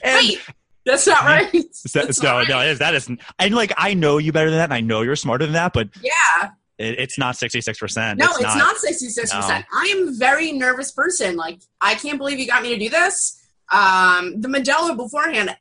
Wait, 0.03 0.39
that's 0.85 1.05
not 1.05 1.23
right. 1.25 1.51
That's 1.93 2.21
no, 2.23 2.43
no, 2.43 2.55
right. 2.55 2.67
is- 2.69 2.79
that 2.79 2.95
is, 2.95 3.09
and 3.39 3.53
like, 3.55 3.73
I 3.77 3.93
know 3.93 4.17
you 4.19 4.31
better 4.31 4.49
than 4.49 4.57
that 4.59 4.65
and 4.65 4.73
I 4.73 4.81
know 4.81 5.01
you're 5.01 5.15
smarter 5.17 5.45
than 5.45 5.53
that, 5.53 5.73
but 5.73 5.89
Yeah. 6.01 6.51
It, 6.83 6.99
it's 6.99 7.17
not 7.17 7.35
66%. 7.35 8.17
No, 8.17 8.27
it's, 8.31 8.41
not 8.41 8.77
sixty-six 8.77 9.31
No. 9.31 9.39
percent. 9.39 9.65
I 9.73 9.85
am 9.97 10.09
a 10.09 10.11
very 10.11 10.51
nervous 10.51 10.91
person. 10.91 11.35
Like, 11.35 11.61
I 11.81 11.95
can't 11.95 12.17
believe 12.17 12.39
you 12.39 12.47
got 12.47 12.63
me 12.63 12.69
to 12.69 12.77
do 12.77 12.89
this. 12.89 13.41
Um, 13.71 14.41
the 14.41 14.47
Modelo 14.47 14.95
beforehand 14.95 15.55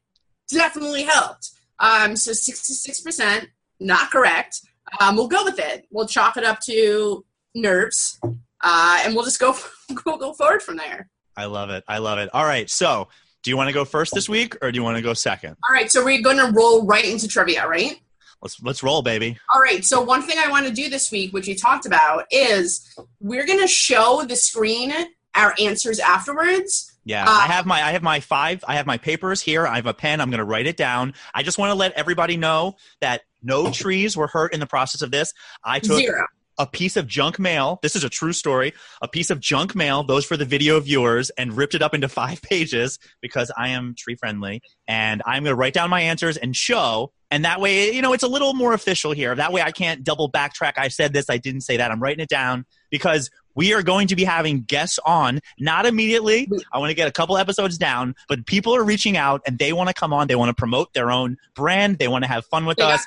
definitely 0.50 1.04
helped. 1.04 1.50
Um, 1.78 2.16
so 2.16 2.32
sixty-six 2.32 3.00
percent, 3.00 3.48
not 3.80 4.10
correct. 4.10 4.60
Um, 5.00 5.16
we'll 5.16 5.28
go 5.28 5.44
with 5.44 5.58
it. 5.58 5.86
We'll 5.90 6.06
chalk 6.06 6.36
it 6.36 6.44
up 6.44 6.60
to 6.66 7.24
nerves, 7.54 8.20
uh, 8.62 9.00
and 9.04 9.14
we'll 9.14 9.24
just 9.24 9.40
go 9.40 9.56
we'll 10.06 10.18
go 10.18 10.32
forward 10.34 10.62
from 10.62 10.76
there. 10.76 11.08
I 11.36 11.46
love 11.46 11.70
it. 11.70 11.82
I 11.88 11.98
love 11.98 12.18
it. 12.18 12.28
All 12.34 12.44
right. 12.44 12.68
So, 12.68 13.08
do 13.42 13.50
you 13.50 13.56
want 13.56 13.68
to 13.68 13.72
go 13.72 13.84
first 13.84 14.14
this 14.14 14.28
week 14.28 14.56
or 14.62 14.70
do 14.70 14.76
you 14.76 14.84
want 14.84 14.96
to 14.96 15.02
go 15.02 15.14
second? 15.14 15.56
All 15.68 15.74
right, 15.74 15.90
so 15.90 16.04
we're 16.04 16.22
going 16.22 16.36
to 16.36 16.52
roll 16.52 16.84
right 16.86 17.04
into 17.04 17.26
trivia, 17.26 17.66
right? 17.66 18.00
Let's 18.42 18.60
let's 18.62 18.82
roll, 18.82 19.02
baby. 19.02 19.38
All 19.54 19.60
right. 19.60 19.84
So 19.84 20.00
one 20.00 20.22
thing 20.22 20.36
I 20.38 20.50
want 20.50 20.66
to 20.66 20.72
do 20.72 20.88
this 20.90 21.10
week, 21.12 21.32
which 21.32 21.46
you 21.46 21.54
talked 21.56 21.86
about, 21.86 22.26
is 22.30 22.94
we're 23.20 23.46
going 23.46 23.60
to 23.60 23.68
show 23.68 24.24
the 24.28 24.36
screen 24.36 24.92
our 25.34 25.54
answers 25.60 25.98
afterwards. 25.98 26.88
Yeah, 27.04 27.24
Uh, 27.24 27.30
I 27.30 27.46
have 27.46 27.66
my 27.66 27.82
I 27.82 27.92
have 27.92 28.02
my 28.02 28.20
five. 28.20 28.64
I 28.68 28.74
have 28.74 28.86
my 28.86 28.96
papers 28.98 29.40
here. 29.40 29.66
I 29.66 29.76
have 29.76 29.86
a 29.86 29.94
pen. 29.94 30.20
I'm 30.20 30.30
going 30.30 30.38
to 30.38 30.44
write 30.44 30.66
it 30.66 30.76
down. 30.76 31.14
I 31.34 31.42
just 31.42 31.58
want 31.58 31.70
to 31.70 31.74
let 31.74 31.92
everybody 31.92 32.36
know 32.36 32.76
that 33.00 33.22
no 33.42 33.70
trees 33.72 34.16
were 34.16 34.28
hurt 34.28 34.54
in 34.54 34.60
the 34.60 34.66
process 34.66 35.02
of 35.02 35.10
this. 35.10 35.32
I 35.64 35.80
took 35.80 35.98
Zero. 35.98 36.26
a 36.58 36.66
piece 36.66 36.96
of 36.96 37.08
junk 37.08 37.40
mail. 37.40 37.80
This 37.82 37.96
is 37.96 38.04
a 38.04 38.08
true 38.08 38.32
story. 38.32 38.72
A 39.00 39.08
piece 39.08 39.30
of 39.30 39.40
junk 39.40 39.74
mail, 39.74 40.04
those 40.04 40.24
for 40.24 40.36
the 40.36 40.44
video 40.44 40.78
viewers, 40.78 41.30
and 41.30 41.56
ripped 41.56 41.74
it 41.74 41.82
up 41.82 41.92
into 41.92 42.08
five 42.20 42.40
pages 42.40 43.00
because 43.20 43.50
I 43.56 43.70
am 43.70 43.94
tree 43.98 44.14
friendly. 44.14 44.62
And 44.86 45.22
I'm 45.26 45.42
going 45.42 45.52
to 45.52 45.56
write 45.56 45.74
down 45.74 45.90
my 45.90 46.02
answers 46.02 46.36
and 46.36 46.54
show. 46.54 47.12
And 47.32 47.46
that 47.46 47.62
way, 47.62 47.90
you 47.90 48.02
know, 48.02 48.12
it's 48.12 48.22
a 48.22 48.28
little 48.28 48.52
more 48.52 48.74
official 48.74 49.12
here. 49.12 49.34
That 49.34 49.54
way 49.54 49.62
I 49.62 49.70
can't 49.70 50.04
double 50.04 50.30
backtrack. 50.30 50.74
I 50.76 50.88
said 50.88 51.14
this, 51.14 51.30
I 51.30 51.38
didn't 51.38 51.62
say 51.62 51.78
that. 51.78 51.90
I'm 51.90 51.98
writing 51.98 52.22
it 52.22 52.28
down 52.28 52.66
because 52.90 53.30
we 53.54 53.72
are 53.72 53.82
going 53.82 54.06
to 54.08 54.16
be 54.16 54.22
having 54.22 54.64
guests 54.64 54.98
on, 55.06 55.40
not 55.58 55.86
immediately. 55.86 56.46
I 56.74 56.78
want 56.78 56.90
to 56.90 56.94
get 56.94 57.08
a 57.08 57.10
couple 57.10 57.38
episodes 57.38 57.78
down, 57.78 58.14
but 58.28 58.44
people 58.44 58.76
are 58.76 58.84
reaching 58.84 59.16
out 59.16 59.40
and 59.46 59.58
they 59.58 59.72
want 59.72 59.88
to 59.88 59.94
come 59.94 60.12
on. 60.12 60.26
They 60.28 60.34
want 60.34 60.50
to 60.50 60.54
promote 60.54 60.92
their 60.92 61.10
own 61.10 61.38
brand. 61.54 61.98
They 61.98 62.06
want 62.06 62.22
to 62.24 62.28
have 62.28 62.44
fun 62.44 62.66
with 62.66 62.76
They 62.76 62.84
us. 62.84 63.06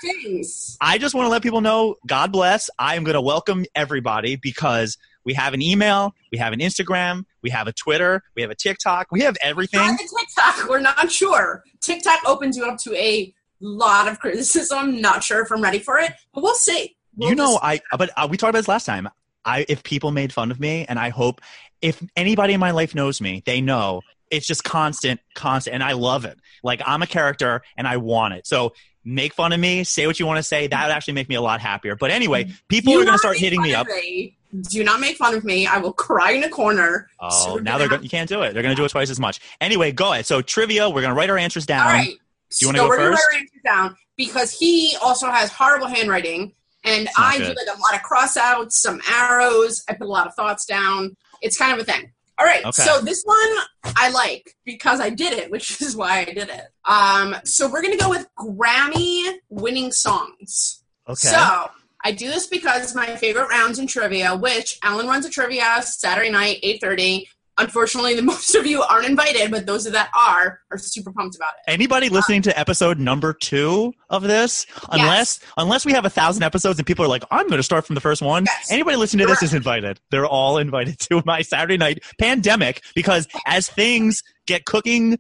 I 0.82 0.98
just 0.98 1.14
want 1.14 1.28
to 1.28 1.30
let 1.30 1.44
people 1.44 1.62
know, 1.62 1.96
God 2.08 2.32
bless. 2.32 2.68
I'm 2.80 3.04
going 3.04 3.14
to 3.14 3.22
welcome 3.22 3.64
everybody 3.76 4.38
because 4.38 4.98
we 5.24 5.36
have 5.36 5.54
an 5.54 5.62
email, 5.62 6.16
we 6.32 6.40
have 6.40 6.52
an 6.52 6.62
Instagram, 6.62 7.26
we 7.44 7.52
have 7.52 7.68
a 7.68 7.74
Twitter, 7.74 8.24
we 8.36 8.42
have 8.42 8.50
a 8.50 8.56
TikTok, 8.56 9.08
we 9.12 9.22
have 9.22 9.38
everything. 9.42 9.98
The 9.98 10.10
TikTok. 10.20 10.68
We're 10.68 10.80
not 10.80 11.12
sure. 11.12 11.64
TikTok 11.82 12.22
opens 12.26 12.58
you 12.58 12.66
up 12.66 12.80
to 12.80 12.96
a 12.96 13.32
lot 13.62 14.08
of 14.08 14.20
criticism. 14.20 14.78
I'm 14.78 15.02
Not 15.02 15.24
sure 15.24 15.42
if 15.42 15.52
I'm 15.52 15.62
ready 15.62 15.80
for 15.80 15.98
it, 16.00 16.12
but 16.34 16.44
we'll 16.44 16.56
see. 16.56 16.96
We'll 17.16 17.30
you 17.30 17.36
know, 17.36 17.54
just- 17.54 17.64
I 17.64 17.82
but 17.98 18.10
uh, 18.18 18.28
we 18.30 18.38
talked 18.38 18.50
about 18.50 18.60
this 18.60 18.68
last 18.68 18.86
time. 18.86 19.10
I 19.46 19.66
if 19.70 19.84
people 19.84 20.12
made 20.12 20.34
fun 20.34 20.52
of 20.52 20.60
me, 20.60 20.86
and 20.90 20.98
I 21.00 21.10
hope 21.10 21.40
if 21.82 22.02
anybody 22.16 22.54
in 22.54 22.60
my 22.60 22.72
life 22.72 22.96
knows 22.96 23.22
me, 23.22 23.44
they 23.46 23.62
know 23.62 24.02
it's 24.32 24.48
just 24.48 24.64
constant, 24.64 25.20
constant, 25.36 25.76
and 25.76 25.84
I 25.84 25.94
love 25.94 26.26
it. 26.26 26.38
Like 26.64 26.82
I'm 26.86 27.02
a 27.04 27.08
character, 27.08 27.62
and 27.78 27.88
I 27.88 27.98
want 27.98 28.34
it. 28.34 28.48
So 28.48 28.74
make 29.04 29.34
fun 29.36 29.54
of 29.54 29.60
me, 29.60 29.84
say 29.84 30.08
what 30.08 30.20
you 30.20 30.26
want 30.26 30.38
to 30.38 30.44
say. 30.44 30.66
That 30.68 30.88
would 30.88 30.92
actually 30.94 31.14
make 31.14 31.30
me 31.30 31.36
a 31.36 31.42
lot 31.42 31.62
happier. 31.62 31.96
But 31.96 32.10
anyway, 32.12 32.52
people 32.70 32.94
are 32.94 32.96
going 32.98 33.06
wanna 33.06 33.18
start 33.20 33.38
hitting 33.38 33.62
me 33.62 33.76
up. 33.76 33.86
me. 33.88 34.36
Do 34.70 34.84
not 34.84 35.00
make 35.00 35.18
fun 35.18 35.36
of 35.36 35.44
me. 35.44 35.68
I 35.68 35.78
will 35.80 35.92
cry 35.94 36.32
in 36.32 36.44
a 36.44 36.50
corner. 36.50 37.10
Oh, 37.20 37.30
So 37.30 37.56
now 37.58 37.78
they're 37.78 37.88
have- 37.90 38.00
go- 38.00 38.04
you 38.04 38.10
can't 38.10 38.30
do 38.30 38.42
it. 38.42 38.54
They're 38.54 38.64
going 38.64 38.74
to 38.74 38.80
do 38.80 38.86
it 38.86 38.90
twice 38.90 39.10
as 39.10 39.20
much. 39.20 39.42
Anyway, 39.60 39.92
go 39.92 40.14
ahead. 40.14 40.26
So 40.26 40.42
trivia, 40.42 40.90
we're 40.90 41.02
going 41.02 41.12
to 41.12 41.16
write 41.16 41.30
our 41.30 41.38
answers 41.38 41.66
down. 41.66 41.86
All 41.86 41.92
right. 41.94 42.14
You 42.62 42.68
wanna 42.68 42.80
so 42.80 42.88
go 42.90 42.96
first? 42.96 43.24
write 43.32 43.42
our 43.42 43.74
down 43.74 43.96
because 44.18 44.52
he 44.52 44.96
also 45.02 45.30
has 45.30 45.52
horrible 45.52 45.88
handwriting, 45.88 46.54
and 46.84 47.10
I 47.18 47.38
do 47.38 47.46
like 47.46 47.56
a 47.76 47.80
lot 47.80 47.96
of 47.96 48.02
crossouts, 48.02 48.74
some 48.74 49.02
arrows. 49.10 49.84
I 49.90 49.94
put 49.94 50.08
a 50.08 50.10
lot 50.10 50.28
of 50.28 50.34
thoughts 50.36 50.66
down. 50.66 51.16
It's 51.42 51.58
kind 51.58 51.74
of 51.74 51.80
a 51.80 51.84
thing. 51.84 52.12
All 52.38 52.46
right. 52.46 52.66
Okay. 52.66 52.84
So 52.84 53.00
this 53.02 53.24
one 53.24 53.94
I 53.96 54.10
like 54.10 54.56
because 54.66 55.00
I 55.00 55.10
did 55.10 55.34
it, 55.34 55.52
which 55.52 55.82
is 55.82 55.96
why 55.96 56.20
I 56.20 56.26
did 56.26 56.50
it. 56.50 56.68
Um. 56.86 57.36
So 57.44 57.70
we're 57.70 57.82
gonna 57.82 57.98
go 57.98 58.10
with 58.10 58.28
Grammy 58.38 59.34
winning 59.50 59.92
songs. 59.92 60.84
Okay. 61.08 61.28
So 61.30 61.70
I 62.04 62.12
do 62.12 62.28
this 62.28 62.48
because 62.48 62.94
my 62.94 63.16
favorite 63.16 63.50
rounds 63.50 63.80
in 63.80 63.88
trivia, 63.88 64.36
which 64.36 64.78
Alan 64.84 65.08
runs 65.08 65.26
a 65.26 65.30
trivia 65.30 65.82
Saturday 65.82 66.30
night, 66.30 66.60
eight 66.62 66.82
thirty. 66.82 67.28
Unfortunately, 67.58 68.16
the 68.16 68.22
most 68.36 68.56
of 68.56 68.66
you 68.66 68.82
aren't 68.82 69.08
invited, 69.08 69.52
but 69.52 69.66
those 69.66 69.86
that 69.86 70.10
are 70.16 70.60
are 70.72 70.78
super 70.78 71.12
pumped 71.12 71.36
about 71.36 71.54
it. 71.58 71.72
Anybody 71.72 72.10
listening 72.10 72.42
to 72.44 72.60
episode 72.60 73.00
number 73.00 73.34
two 73.34 73.94
of 74.10 74.24
this, 74.24 74.66
unless 74.92 75.40
unless 75.58 75.86
we 75.86 75.94
have 75.94 76.06
a 76.06 76.10
thousand 76.10 76.44
episodes 76.44 76.80
and 76.80 76.86
people 76.86 77.06
are 77.06 77.10
like, 77.10 77.24
I'm 77.32 77.48
going 77.48 77.58
to 77.58 77.64
start 77.64 77.86
from 77.86 77.96
the 77.96 78.02
first 78.02 78.22
one. 78.22 78.46
Yes. 78.46 78.72
Anybody 78.72 78.98
listening 78.98 79.26
to 79.28 79.32
this 79.32 79.44
is 79.44 79.54
invited. 79.54 80.00
They're 80.12 80.28
all 80.28 80.58
invited 80.58 81.00
to 81.12 81.22
my 81.26 81.42
Saturday 81.42 81.78
night 81.78 82.04
pandemic 82.20 82.84
because 82.94 83.28
as 83.46 83.68
things 83.70 84.24
get 84.48 84.66
cooking, 84.66 85.18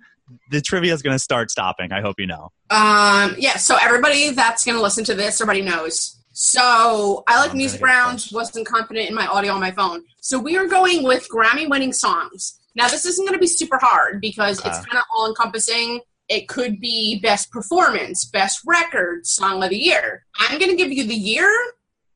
the 0.51 0.61
trivia 0.61 0.93
is 0.93 1.01
going 1.01 1.15
to 1.15 1.19
start 1.19 1.51
stopping. 1.51 1.91
I 1.91 2.01
hope 2.01 2.19
you 2.19 2.27
know. 2.27 2.51
Um, 2.69 3.35
yeah, 3.37 3.57
so 3.57 3.77
everybody 3.81 4.31
that's 4.31 4.65
going 4.65 4.75
to 4.75 4.81
listen 4.81 5.03
to 5.05 5.13
this, 5.13 5.39
everybody 5.39 5.61
knows. 5.61 6.14
So 6.37 7.23
I 7.29 7.39
like 7.39 7.53
music 7.53 7.81
rounds, 7.81 8.29
wasn't 8.29 8.67
confident 8.67 9.07
in 9.07 9.15
my 9.15 9.25
audio 9.25 9.53
on 9.53 9.61
my 9.61 9.71
phone. 9.71 10.03
So 10.19 10.37
we 10.37 10.57
are 10.57 10.67
going 10.67 11.03
with 11.03 11.29
Grammy 11.29 11.69
winning 11.69 11.93
songs. 11.93 12.59
Now, 12.75 12.89
this 12.89 13.05
isn't 13.05 13.25
going 13.25 13.37
to 13.37 13.39
be 13.39 13.47
super 13.47 13.79
hard 13.81 14.19
because 14.19 14.57
it's 14.59 14.85
kind 14.85 14.97
of 14.97 15.05
all 15.15 15.29
encompassing. 15.29 16.01
It 16.27 16.49
could 16.49 16.81
be 16.81 17.21
best 17.21 17.51
performance, 17.51 18.25
best 18.25 18.59
record, 18.65 19.25
song 19.25 19.63
of 19.63 19.69
the 19.69 19.77
year. 19.77 20.25
I'm 20.37 20.59
going 20.59 20.71
to 20.71 20.75
give 20.75 20.91
you 20.91 21.05
the 21.05 21.15
year 21.15 21.49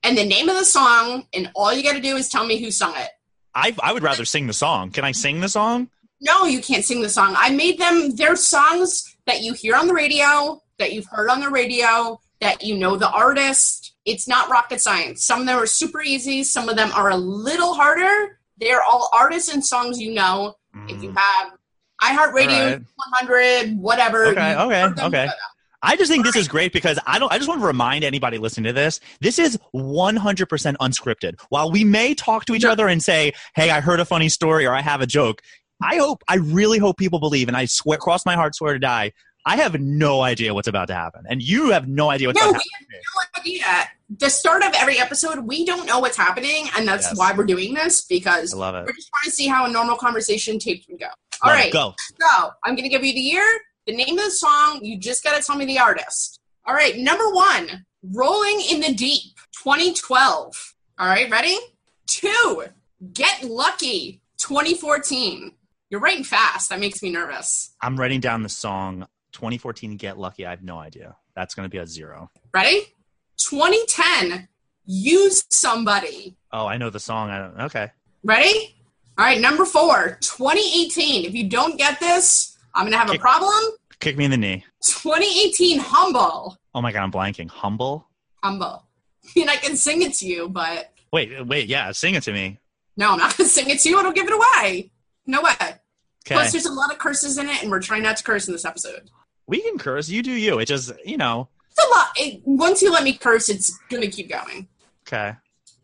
and 0.03 0.17
the 0.17 0.25
name 0.25 0.49
of 0.49 0.57
the 0.57 0.65
song, 0.65 1.25
and 1.33 1.49
all 1.55 1.73
you 1.73 1.81
got 1.81 1.93
to 1.93 2.01
do 2.01 2.17
is 2.17 2.27
tell 2.27 2.45
me 2.45 2.61
who 2.61 2.71
sung 2.71 2.93
it. 2.97 3.09
I 3.55 3.73
I 3.81 3.93
would 3.93 4.03
rather 4.03 4.25
sing 4.25 4.47
the 4.47 4.53
song. 4.53 4.91
Can 4.91 5.05
I 5.05 5.13
sing 5.13 5.39
the 5.39 5.49
song? 5.49 5.89
No, 6.19 6.43
you 6.43 6.61
can't 6.61 6.83
sing 6.83 7.01
the 7.01 7.09
song. 7.09 7.35
I 7.37 7.51
made 7.51 7.79
them, 7.79 8.17
they're 8.17 8.35
songs 8.35 9.15
that 9.27 9.41
you 9.41 9.53
hear 9.53 9.75
on 9.75 9.87
the 9.87 9.93
radio, 9.93 10.61
that 10.77 10.91
you've 10.91 11.05
heard 11.05 11.29
on 11.29 11.39
the 11.39 11.49
radio, 11.49 12.19
that 12.41 12.63
you 12.63 12.77
know 12.77 12.97
the 12.97 13.09
artist. 13.09 13.78
It's 14.05 14.27
not 14.27 14.49
rocket 14.49 14.81
science. 14.81 15.25
Some 15.25 15.41
of 15.41 15.47
them 15.47 15.57
are 15.57 15.65
super 15.67 16.01
easy, 16.01 16.43
some 16.43 16.69
of 16.69 16.75
them 16.77 16.91
are 16.93 17.09
a 17.09 17.17
little 17.17 17.73
harder. 17.73 18.39
They're 18.57 18.81
all 18.83 19.09
artists 19.13 19.53
and 19.53 19.63
songs 19.65 19.99
you 19.99 20.13
know. 20.13 20.55
If 20.87 21.01
you 21.01 21.11
Mm. 21.11 21.17
have 21.17 21.51
iHeartRadio, 22.01 22.61
Alright. 22.63 22.81
100, 22.95 23.77
whatever. 23.77 24.25
Okay, 24.27 24.55
okay, 24.55 24.83
okay. 24.83 24.89
you 24.89 24.95
know 24.95 25.09
them. 25.09 25.29
I 25.81 25.95
just 25.95 26.11
think 26.11 26.25
this 26.25 26.35
is 26.35 26.47
great 26.49 26.73
because 26.73 26.99
I 27.07 27.19
don't. 27.19 27.31
I 27.31 27.37
just 27.37 27.47
want 27.47 27.61
to 27.61 27.67
remind 27.67 28.03
anybody 28.03 28.37
listening 28.37 28.65
to 28.65 28.73
this: 28.73 28.99
this 29.21 29.39
is 29.39 29.57
100% 29.73 30.75
unscripted. 30.81 31.39
While 31.49 31.71
we 31.71 31.83
may 31.85 32.13
talk 32.13 32.43
to 32.45 32.53
each 32.53 32.65
Yeah. 32.65 32.71
other 32.71 32.87
and 32.89 33.01
say, 33.01 33.31
"Hey, 33.55 33.69
I 33.69 33.79
heard 33.79 33.99
a 34.01 34.05
funny 34.05 34.27
story" 34.27 34.65
or 34.65 34.73
"I 34.73 34.81
have 34.81 34.99
a 34.99 35.07
joke," 35.07 35.41
I 35.81 35.95
hope, 35.95 36.21
I 36.27 36.35
really 36.35 36.79
hope 36.79 36.97
people 36.97 37.19
believe, 37.19 37.47
and 37.47 37.55
I 37.55 37.63
swear, 37.65 37.97
cross 37.97 38.25
my 38.25 38.35
heart, 38.35 38.55
swear 38.55 38.73
to 38.73 38.79
die. 38.79 39.13
I 39.45 39.55
have 39.57 39.79
no 39.79 40.21
idea 40.21 40.53
what's 40.53 40.67
about 40.67 40.87
to 40.89 40.93
happen, 40.93 41.23
and 41.29 41.41
you 41.41 41.71
have 41.71 41.87
no 41.87 42.09
idea 42.09 42.27
what's 42.27 42.39
No, 42.39 42.49
about 42.49 42.59
we 42.59 42.59
to 42.59 42.69
happen. 42.79 42.87
have 42.93 43.45
no 43.45 43.79
idea. 43.81 43.89
The 44.19 44.29
start 44.29 44.63
of 44.63 44.73
every 44.75 44.99
episode, 44.99 45.39
we 45.39 45.65
don't 45.65 45.85
know 45.85 45.99
what's 45.99 46.17
happening, 46.17 46.67
and 46.77 46.87
that's 46.87 47.05
Yes. 47.07 47.17
why 47.17 47.31
we're 47.31 47.45
doing 47.45 47.73
this 47.73 48.01
because 48.05 48.53
I 48.53 48.57
love 48.57 48.75
it. 48.75 48.85
we're 48.85 48.93
just 48.93 49.09
trying 49.09 49.29
to 49.29 49.31
see 49.31 49.47
how 49.47 49.65
a 49.65 49.69
normal 49.71 49.95
conversation 49.97 50.59
tape 50.59 50.83
would 50.89 50.99
go. 50.99 51.07
All 51.41 51.51
it. 51.51 51.53
right. 51.53 51.71
go. 51.73 51.93
So 52.19 52.51
I'm 52.65 52.73
going 52.75 52.83
to 52.83 52.89
give 52.89 53.03
you 53.03 53.13
the 53.13 53.19
year, 53.19 53.45
the 53.87 53.95
name 53.95 54.17
of 54.19 54.25
the 54.25 54.31
song. 54.31 54.79
You 54.83 54.97
just 54.99 55.23
got 55.23 55.39
to 55.39 55.45
tell 55.45 55.55
me 55.55 55.65
the 55.65 55.79
artist. 55.79 56.39
All 56.67 56.73
right. 56.73 56.97
Number 56.97 57.29
one, 57.29 57.85
Rolling 58.03 58.61
in 58.69 58.81
the 58.81 58.93
Deep, 58.93 59.35
2012. 59.63 60.75
All 60.99 61.07
right. 61.07 61.29
Ready? 61.31 61.57
Two, 62.07 62.65
Get 63.13 63.43
Lucky, 63.43 64.21
2014. 64.39 65.53
You're 65.89 66.01
writing 66.01 66.23
fast. 66.23 66.69
That 66.69 66.79
makes 66.79 67.01
me 67.01 67.11
nervous. 67.11 67.73
I'm 67.81 67.95
writing 67.97 68.19
down 68.19 68.43
the 68.43 68.49
song 68.49 69.07
2014. 69.33 69.97
Get 69.97 70.17
lucky. 70.17 70.45
I 70.45 70.49
have 70.51 70.63
no 70.63 70.77
idea. 70.77 71.15
That's 71.35 71.55
going 71.55 71.65
to 71.65 71.69
be 71.69 71.77
a 71.77 71.87
zero. 71.87 72.29
Ready? 72.53 72.81
2010, 73.37 74.47
Use 74.85 75.45
Somebody. 75.49 76.35
Oh, 76.51 76.65
I 76.65 76.77
know 76.77 76.89
the 76.89 76.99
song. 76.99 77.29
I 77.29 77.37
don't. 77.39 77.59
Okay. 77.65 77.91
Ready? 78.23 78.75
All 79.17 79.25
right. 79.25 79.39
Number 79.39 79.65
four, 79.65 80.17
2018. 80.21 81.25
If 81.25 81.33
you 81.35 81.47
don't 81.49 81.77
get 81.77 81.99
this, 81.99 82.57
I'm 82.73 82.83
going 82.83 82.93
to 82.93 82.97
have 82.97 83.11
a 83.13 83.17
problem. 83.19 83.53
Kick 83.99 84.17
me 84.17 84.25
in 84.25 84.31
the 84.31 84.37
knee. 84.37 84.65
2018, 84.85 85.79
Humble. 85.79 86.57
Oh 86.73 86.81
my 86.81 86.91
god, 86.91 87.03
I'm 87.03 87.11
blanking. 87.11 87.49
Humble. 87.49 88.07
Humble. 88.43 88.85
I 89.25 89.29
mean, 89.35 89.49
I 89.49 89.57
can 89.57 89.75
sing 89.75 90.01
it 90.01 90.13
to 90.15 90.25
you, 90.25 90.49
but 90.49 90.91
Wait, 91.11 91.45
wait. 91.45 91.67
Yeah, 91.67 91.91
sing 91.91 92.15
it 92.15 92.23
to 92.23 92.31
me. 92.31 92.59
no, 92.97 93.11
I'm 93.11 93.19
not 93.19 93.37
going 93.37 93.47
to 93.47 93.53
sing 93.53 93.69
it 93.69 93.79
to 93.81 93.89
you. 93.89 93.99
It'll 93.99 94.11
give 94.11 94.27
it 94.27 94.33
away. 94.33 94.91
No 95.27 95.41
way. 95.41 95.53
Okay. 96.25 96.35
Plus, 96.35 96.51
there's 96.51 96.65
a 96.65 96.71
lot 96.71 96.91
of 96.91 96.97
curses 96.97 97.37
in 97.37 97.47
it, 97.49 97.61
and 97.61 97.71
we're 97.71 97.81
trying 97.81 98.03
not 98.03 98.17
to 98.17 98.23
curse 98.23 98.47
in 98.47 98.53
this 98.53 98.65
episode. 98.65 99.09
We 99.47 99.61
can 99.61 99.77
curse. 99.77 100.09
You 100.09 100.21
do 100.21 100.31
you. 100.31 100.59
It 100.59 100.65
just, 100.65 100.91
you 101.05 101.17
know. 101.17 101.47
It's 101.71 101.83
a 101.85 101.89
lot. 101.89 102.07
It, 102.17 102.41
once 102.45 102.81
you 102.81 102.91
let 102.91 103.03
me 103.03 103.13
curse, 103.13 103.49
it's 103.49 103.77
going 103.89 104.01
to 104.01 104.09
keep 104.09 104.29
going. 104.29 104.67
Okay. 105.07 105.33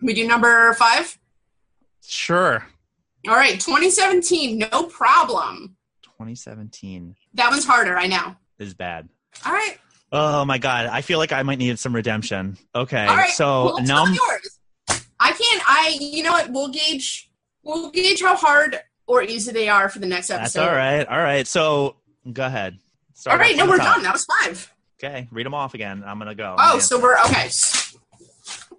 We 0.01 0.13
do 0.13 0.27
number 0.27 0.73
five. 0.73 1.17
Sure. 2.05 2.65
All 3.27 3.35
right, 3.35 3.59
2017, 3.59 4.59
no 4.71 4.83
problem. 4.83 5.75
2017 6.03 7.15
That 7.33 7.49
one's 7.49 7.65
harder, 7.65 7.97
I 7.97 8.05
know. 8.07 8.35
is 8.59 8.73
bad. 8.75 9.09
All 9.45 9.51
right. 9.51 9.77
Oh 10.11 10.45
my 10.45 10.59
god, 10.59 10.85
I 10.85 11.01
feel 11.01 11.17
like 11.17 11.31
I 11.33 11.41
might 11.43 11.57
need 11.57 11.79
some 11.79 11.93
redemption. 11.95 12.57
Okay. 12.75 13.05
All 13.05 13.15
right. 13.17 13.31
So 13.31 13.65
well, 13.65 13.81
num 13.81 14.13
yours. 14.13 14.59
I 15.19 15.31
can't. 15.31 15.63
I. 15.65 15.97
You 15.99 16.23
know 16.23 16.31
what? 16.31 16.51
We'll 16.51 16.69
gauge. 16.69 17.31
We'll 17.63 17.89
gauge 17.89 18.21
how 18.21 18.35
hard 18.35 18.79
or 19.07 19.23
easy 19.23 19.51
they 19.51 19.69
are 19.69 19.89
for 19.89 19.99
the 19.99 20.07
next 20.07 20.29
episode. 20.29 20.59
that's 20.59 20.69
all 20.69 20.75
right. 20.75 21.07
All 21.07 21.17
right. 21.19 21.47
So 21.47 21.95
go 22.31 22.45
ahead. 22.45 22.77
Start 23.13 23.35
All 23.35 23.39
right. 23.39 23.55
No, 23.55 23.67
we're 23.67 23.77
top. 23.77 23.95
done. 23.95 24.03
That 24.03 24.13
was 24.13 24.25
five. 24.25 24.71
Okay. 25.03 25.27
Read 25.31 25.45
them 25.45 25.53
off 25.53 25.73
again. 25.73 26.03
I'm 26.05 26.17
gonna 26.19 26.35
go. 26.35 26.55
Oh, 26.57 26.79
so 26.79 26.99
we're 26.99 27.17
okay. 27.25 27.49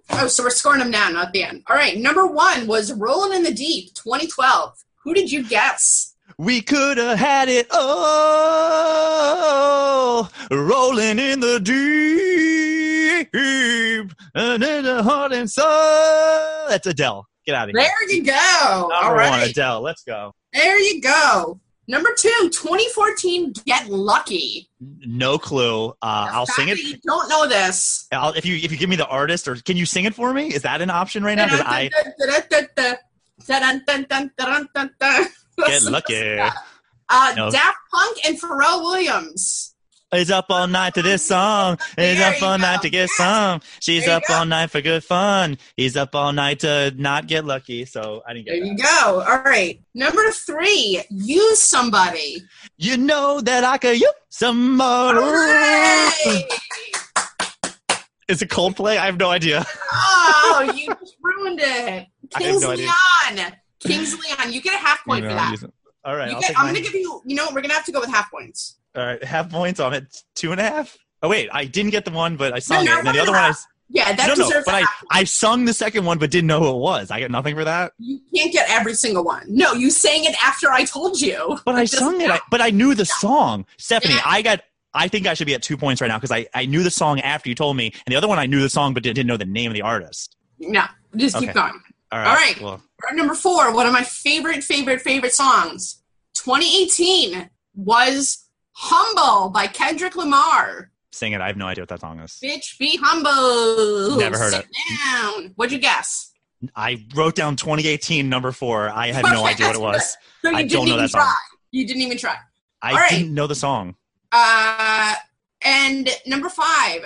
Oh, 0.09 0.27
so 0.27 0.41
we're 0.43 0.49
scoring 0.51 0.79
them 0.79 0.89
now, 0.89 1.09
not 1.09 1.33
the 1.33 1.43
end. 1.43 1.63
All 1.67 1.75
right, 1.75 1.97
number 1.97 2.25
one 2.25 2.65
was 2.65 2.93
Rolling 2.93 3.35
in 3.35 3.43
the 3.43 3.53
Deep, 3.53 3.93
2012. 3.93 4.73
Who 5.03 5.13
did 5.13 5.29
you 5.31 5.43
guess? 5.47 6.15
We 6.37 6.61
could 6.61 6.97
have 6.97 7.19
had 7.19 7.49
it 7.49 7.67
all 7.71 8.47
rolling 10.51 11.19
in 11.19 11.39
the 11.39 11.59
deep 11.59 13.29
and 14.35 14.63
in 14.63 14.83
the 14.85 15.03
heart 15.03 15.33
and 15.33 15.49
soul. 15.49 16.67
That's 16.69 16.85
Adele. 16.87 17.27
Get 17.47 17.55
out 17.55 17.69
of 17.69 17.75
here. 17.75 17.81
There 17.81 18.11
you 18.11 18.23
go. 18.25 18.33
All 18.93 19.15
Number 19.15 19.23
one, 19.29 19.39
Adele. 19.39 19.81
Let's 19.81 20.03
go. 20.03 20.35
there 20.51 20.77
you 20.77 21.01
go. 21.01 21.59
Number 21.89 22.09
two, 22.17 22.49
2014, 22.51 23.53
Get 23.65 23.87
Lucky. 23.87 24.69
No 24.81 25.37
clue. 25.37 25.91
Uh, 25.91 25.93
I'll 26.01 26.45
sing 26.45 26.67
it. 26.67 26.77
You 26.79 26.97
don't 27.05 27.29
know 27.29 27.47
this. 27.47 28.07
I'll, 28.11 28.33
if 28.33 28.45
you 28.45 28.57
if 28.57 28.73
you 28.73 28.77
give 28.77 28.89
me 28.89 28.97
the 28.97 29.07
artist, 29.07 29.47
or 29.47 29.55
can 29.55 29.77
you 29.77 29.85
sing 29.85 30.03
it 30.03 30.13
for 30.13 30.33
me? 30.33 30.47
Is 30.53 30.63
that 30.63 30.81
an 30.81 30.89
option 30.89 31.23
right 31.23 31.35
now? 31.37 31.47
I 31.49 31.89
get 35.65 35.83
lucky. 35.83 36.39
Uh, 37.09 37.33
No. 37.37 37.49
Daft 37.49 37.77
Punk 37.89 38.17
and 38.25 38.41
Pharrell 38.41 38.81
Williams. 38.81 39.73
Is 40.13 40.31
up 40.31 40.45
all 40.49 40.67
night 40.67 40.93
to 40.93 41.01
this 41.01 41.25
song. 41.25 41.77
Is 41.97 42.17
There 42.17 42.29
up 42.33 42.41
all 42.41 42.57
go. 42.57 42.61
night 42.61 42.81
to 42.83 42.89
get 42.89 43.09
Yes. 43.09 43.17
some. 43.17 43.59
She's 43.81 44.05
There 44.05 44.15
up 44.15 44.23
all 44.29 44.45
night 44.45 44.71
for 44.71 44.79
good 44.81 45.03
fun. 45.03 45.57
He's 45.75 45.97
up 45.97 46.15
all 46.15 46.31
night 46.31 46.61
to 46.61 46.93
not 46.95 47.27
get 47.27 47.43
lucky. 47.43 47.83
So 47.83 48.23
I 48.25 48.33
didn't 48.33 48.45
get. 48.45 48.51
There 48.53 48.61
get 48.63 48.67
you 48.67 48.77
go. 48.77 49.21
All 49.27 49.41
right. 49.43 49.81
Number 49.93 50.31
three, 50.31 51.01
Use 51.09 51.59
Somebody. 51.61 52.37
You 52.77 52.95
know 52.95 53.41
that 53.41 53.65
I 53.65 53.77
could 53.77 53.99
use 53.99 54.09
some 54.29 54.77
more. 54.77 55.13
Hooray! 55.13 56.45
Is 58.29 58.41
it 58.41 58.49
Coldplay? 58.49 58.97
I 58.97 59.05
have 59.07 59.17
no 59.17 59.29
idea. 59.29 59.65
Oh, 59.91 60.71
you 60.73 60.87
just 61.01 61.15
ruined 61.21 61.59
it. 61.61 62.07
King's 62.37 62.61
no. 62.61 62.73
Leon. 62.73 63.53
King's 63.81 64.17
Leon. 64.17 64.53
You 64.53 64.61
get 64.61 64.75
a 64.75 64.77
half 64.77 65.03
point 65.05 65.25
for 65.25 65.33
that. 65.33 65.55
All 66.05 66.15
right, 66.15 66.29
get, 66.39 66.57
I'm 66.57 66.65
going 66.73 66.75
to 66.75 66.81
give 66.81 66.93
you, 66.93 67.21
you 67.25 67.35
know? 67.35 67.47
We're 67.47 67.55
going 67.61 67.69
to 67.69 67.73
have 67.75 67.83
to 67.85 67.91
go 67.91 67.99
with 67.99 68.09
half 68.09 68.31
points. 68.31 68.76
All 68.97 69.05
right, 69.05 69.23
half 69.23 69.49
points 69.51 69.79
on 69.79 69.93
it. 69.93 70.23
Two 70.35 70.51
and 70.51 70.59
a 70.59 70.63
half. 70.63 70.97
Oh 71.21 71.29
wait, 71.29 71.49
I 71.51 71.65
didn't 71.65 71.91
get 71.91 72.03
the 72.03 72.11
one, 72.11 72.35
but 72.35 72.53
I 72.53 72.59
sung 72.59 72.85
no, 72.85 72.93
it. 72.93 72.97
And 72.99 73.07
then 73.07 73.15
the 73.15 73.21
other 73.21 73.31
one, 73.31 73.41
I. 73.41 73.53
Yeah, 73.89 74.13
that 74.13 74.27
no, 74.27 74.33
no, 74.33 74.47
deserves 74.47 74.65
but 74.65 74.73
a 74.73 74.85
I. 74.85 74.85
I 75.11 75.23
sung 75.23 75.65
the 75.65 75.73
second 75.73 76.03
one, 76.03 76.17
but 76.17 76.31
didn't 76.31 76.47
know 76.47 76.59
who 76.59 76.69
it 76.69 76.79
was. 76.79 77.09
I 77.09 77.19
get 77.19 77.31
nothing 77.31 77.55
for 77.55 77.63
that. 77.63 77.93
You 77.99 78.19
can't 78.35 78.51
get 78.51 78.69
every 78.69 78.95
single 78.95 79.23
one. 79.23 79.45
No, 79.47 79.73
you 79.73 79.91
sang 79.91 80.25
it 80.25 80.35
after 80.43 80.71
I 80.71 80.83
told 80.83 81.21
you. 81.21 81.57
But 81.63 81.75
I 81.75 81.85
sung 81.85 82.19
it. 82.19 82.29
I, 82.29 82.39
but 82.51 82.59
I 82.59 82.71
knew 82.71 82.95
the 82.95 83.05
song. 83.05 83.65
Stephanie, 83.77 84.15
Yeah. 84.15 84.21
I 84.25 84.41
got. 84.41 84.61
I 84.93 85.07
think 85.07 85.27
I 85.27 85.35
should 85.35 85.45
be 85.47 85.53
at 85.53 85.61
two 85.61 85.77
points 85.77 86.01
right 86.01 86.07
now 86.07 86.17
because 86.17 86.31
I, 86.31 86.47
I 86.55 86.65
knew 86.65 86.81
the 86.81 86.89
song 86.89 87.19
after 87.21 87.49
you 87.49 87.55
told 87.55 87.77
me, 87.77 87.93
and 88.05 88.11
the 88.11 88.15
other 88.15 88.27
one 88.27 88.39
I 88.39 88.47
knew 88.47 88.61
the 88.61 88.69
song 88.69 88.93
but 88.95 89.03
didn't 89.03 89.27
know 89.27 89.37
the 89.37 89.45
name 89.45 89.69
of 89.69 89.75
the 89.75 89.83
artist. 89.83 90.35
No, 90.59 90.83
just 91.15 91.37
keep 91.37 91.53
going. 91.53 91.79
All 92.11 92.19
All 92.19 92.25
right. 92.25 92.59
Well, 92.59 92.81
number 93.13 93.35
four, 93.35 93.73
one 93.73 93.85
of 93.85 93.93
my 93.93 94.03
favorite, 94.03 94.63
favorite, 94.63 95.01
favorite 95.01 95.33
songs, 95.33 96.01
2018 96.33 97.49
was 97.75 98.46
"Humble" 98.79 99.49
by 99.49 99.67
Kendrick 99.67 100.15
Lamar. 100.15 100.91
sing 101.11 101.33
it. 101.33 101.41
I 101.41 101.47
have 101.47 101.57
no 101.57 101.65
idea 101.65 101.81
what 101.81 101.89
that 101.89 102.01
song 102.01 102.19
is. 102.19 102.39
Bitch, 102.43 102.77
be 102.77 102.97
humble. 103.01 104.17
Never 104.17 104.37
heard 104.37 104.53
Sit 104.53 104.67
down. 105.05 105.51
What'd 105.55 105.71
you 105.73 105.79
guess? 105.79 106.31
I 106.75 107.03
wrote 107.15 107.33
down 107.35 107.55
2018 107.55 108.29
number 108.29 108.51
four. 108.51 108.89
I 108.89 109.07
had 109.11 109.23
no 109.25 109.45
idea 109.45 109.67
what 109.67 109.75
it 109.75 109.81
was. 109.81 110.17
So 110.43 110.51
you 110.51 110.55
I 110.57 110.61
didn't 110.61 110.71
don't 110.73 110.85
know 110.85 110.93
even 110.93 111.03
that 111.05 111.09
song. 111.09 111.21
try. 111.21 111.35
You 111.71 111.87
didn't 111.87 112.03
even 112.03 112.17
try. 112.19 112.35
I 112.83 112.91
All 112.91 112.97
right. 112.97 113.09
didn't 113.09 113.33
know 113.33 113.47
the 113.47 113.55
song. 113.55 113.95
Uh, 114.31 115.15
and 115.63 116.07
number 116.27 116.47
five, 116.47 117.01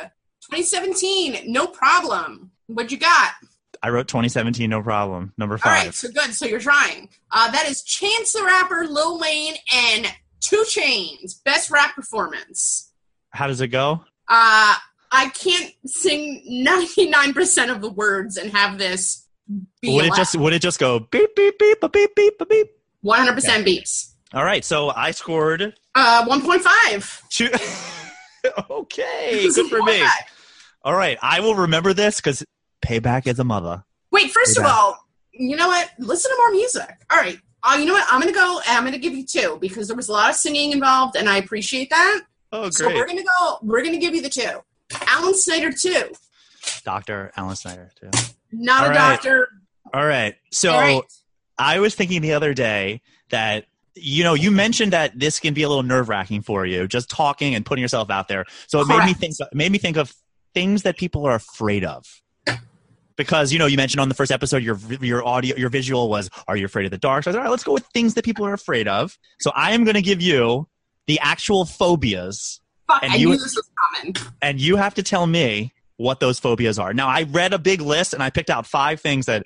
2017, 0.52 1.52
no 1.52 1.66
problem. 1.68 2.52
What 2.68 2.92
you 2.92 2.98
got? 2.98 3.32
I 3.82 3.90
wrote 3.90 4.08
2017, 4.10 4.70
no 4.70 4.82
problem. 4.84 5.34
Number 5.38 5.56
All 5.56 5.60
five. 5.60 5.86
right, 5.86 5.94
so 5.94 6.10
good. 6.12 6.34
So 6.34 6.46
you're 6.46 6.60
trying. 6.60 7.08
Uh, 7.32 7.50
that 7.52 7.68
is 7.70 7.82
Chance 7.84 8.34
the 8.34 8.44
Rapper, 8.44 8.86
Lil 8.88 9.18
Wayne, 9.20 9.56
and 9.74 10.06
2 10.42 10.66
Chainz. 10.68 11.44
Best 11.44 11.72
rap 11.72 11.96
performance. 11.96 12.92
How 13.32 13.48
does 13.48 13.62
it 13.62 13.68
go? 13.68 14.04
Uh, 14.28 14.76
I 15.12 15.30
can't 15.30 15.74
sing 15.86 16.64
99% 16.66 17.72
of 17.72 17.82
the 17.82 17.90
words 17.92 18.38
and 18.38 18.52
have 18.52 18.78
this 18.78 19.28
be 19.82 19.94
Would 19.96 20.06
it 20.06 20.14
just 20.16 20.36
would 20.38 20.54
it 20.54 20.62
just 20.62 20.80
go 20.80 21.00
beep 21.00 21.36
beep 21.36 21.58
beep 21.60 21.82
beep 21.82 21.92
beep 21.92 22.16
beep 22.16 22.38
beep? 22.38 22.50
beep? 22.50 22.68
100% 23.04 23.44
Yeah. 23.44 23.62
beats. 23.64 24.16
All 24.34 24.46
right, 24.46 24.64
so 24.64 24.92
I 24.96 25.12
scored 25.12 25.74
Uh, 25.96 26.26
1.5. 26.26 27.22
two. 27.30 27.50
okay, 28.70 29.48
good 29.54 29.70
for 29.70 29.82
me. 29.84 30.04
All 30.84 30.96
right, 30.96 31.18
I 31.22 31.42
will 31.42 31.56
remember 31.56 31.94
this 31.94 32.18
because 32.18 32.44
payback 32.84 33.28
is 33.28 33.40
a 33.40 33.44
mother. 33.44 33.84
Wait, 34.12 34.32
first 34.32 34.58
Way 34.58 34.66
of 34.66 34.72
all, 34.72 34.98
you 35.34 35.56
know 35.56 35.68
what? 35.68 35.90
Listen 36.00 36.32
to 36.32 36.38
more 36.38 36.52
music. 36.52 36.90
All 37.10 37.18
right. 37.20 37.38
Uh, 37.64 37.78
you 37.80 37.86
know 37.86 37.94
what? 37.94 38.06
I'm 38.10 38.20
going 38.20 38.34
to 38.34 38.38
go 38.38 38.60
and 38.68 38.78
I'm 38.78 38.84
going 38.84 38.94
to 38.94 39.00
give 39.00 39.14
you 39.14 39.26
two 39.26 39.58
because 39.62 39.88
there 39.88 39.96
was 39.96 40.10
a 40.10 40.12
lot 40.12 40.30
of 40.30 40.36
singing 40.36 40.72
involved 40.72 41.16
and 41.16 41.30
I 41.30 41.38
appreciate 41.38 41.90
that. 41.92 42.22
Oh, 42.52 42.62
great. 42.64 42.74
So 42.74 42.88
we're 42.88 43.06
going 43.06 43.20
to 43.20 43.24
go, 43.24 43.60
we're 43.62 43.82
going 43.82 43.94
to 43.94 44.00
give 44.00 44.16
you 44.16 44.22
the 44.22 44.30
two. 44.30 44.50
Alan 45.08 45.36
Snyder, 45.36 45.72
two. 45.72 46.12
Doctor 46.84 47.32
Alan 47.38 47.56
Snyder 47.56 47.90
too. 48.00 48.10
Not 48.52 48.82
All 48.82 48.86
a 48.86 48.90
right. 48.90 48.96
doctor. 48.96 49.48
All 49.94 50.06
right, 50.06 50.36
so 50.52 50.72
All 50.72 50.80
right. 50.80 51.04
I 51.58 51.80
was 51.80 51.96
thinking 51.96 52.22
the 52.22 52.34
other 52.34 52.54
day 52.54 53.02
that 53.30 53.66
you 53.96 54.24
know 54.24 54.34
you 54.34 54.52
mentioned 54.52 54.94
that 54.94 55.18
this 55.18 55.40
can 55.40 55.54
be 55.54 55.64
a 55.64 55.70
little 55.70 55.84
nerve 55.84 56.08
wracking 56.08 56.42
for 56.42 56.66
you, 56.66 56.88
just 56.88 57.10
talking 57.10 57.56
and 57.56 57.66
putting 57.66 57.82
yourself 57.82 58.10
out 58.10 58.28
there. 58.28 58.46
So 58.68 58.80
it 58.80 58.88
made 58.88 59.04
me 59.06 59.14
think. 59.14 59.36
It 59.40 59.48
made 59.54 59.72
me 59.72 59.78
think 59.78 59.98
of 59.98 60.14
things 60.54 60.84
that 60.84 60.98
people 60.98 61.26
are 61.26 61.36
afraid 61.36 61.84
of. 61.84 62.21
Because 63.22 63.52
you 63.54 63.60
know 63.60 63.66
you 63.66 63.78
mentioned 63.78 64.00
on 64.02 64.10
the 64.10 64.16
first 64.16 64.32
episode 64.32 64.64
your 64.64 64.78
your 65.02 65.26
audio 65.26 65.56
your 65.56 65.70
visual 65.70 66.10
was 66.10 66.30
are 66.48 66.56
you 66.58 66.66
afraid 66.66 66.86
of 66.86 66.92
the 66.92 66.98
dark? 66.98 67.24
So 67.24 67.32
I 67.32 67.34
said, 67.34 67.38
all 67.40 67.44
right, 67.46 67.52
let's 67.52 67.64
go 67.64 67.74
with 67.74 67.86
things 67.94 68.14
that 68.16 68.26
people 68.26 68.46
are 68.46 68.54
afraid 68.54 68.88
of. 68.88 69.18
So 69.40 69.52
I 69.56 69.72
am 69.74 69.84
going 69.84 69.96
to 69.96 70.02
give 70.02 70.22
you 70.22 70.68
the 71.08 71.20
actual 71.20 71.66
phobias, 71.66 72.62
Fuck, 72.88 73.04
And 73.04 73.14
I 73.14 73.16
you- 73.16 73.30
knew 73.30 73.38
this 73.38 73.56
was 73.56 73.70
coming. 73.96 74.16
and 74.42 74.60
you 74.60 74.76
have 74.76 74.94
to 74.96 75.04
tell 75.04 75.26
me 75.28 75.74
what 75.98 76.20
those 76.20 76.40
phobias 76.40 76.80
are. 76.80 76.94
Now 76.94 77.08
I 77.08 77.24
read 77.24 77.54
a 77.54 77.60
big 77.60 77.82
list 77.82 78.14
and 78.14 78.22
I 78.24 78.30
picked 78.30 78.50
out 78.50 78.66
five 78.66 79.00
things 79.02 79.26
that 79.28 79.46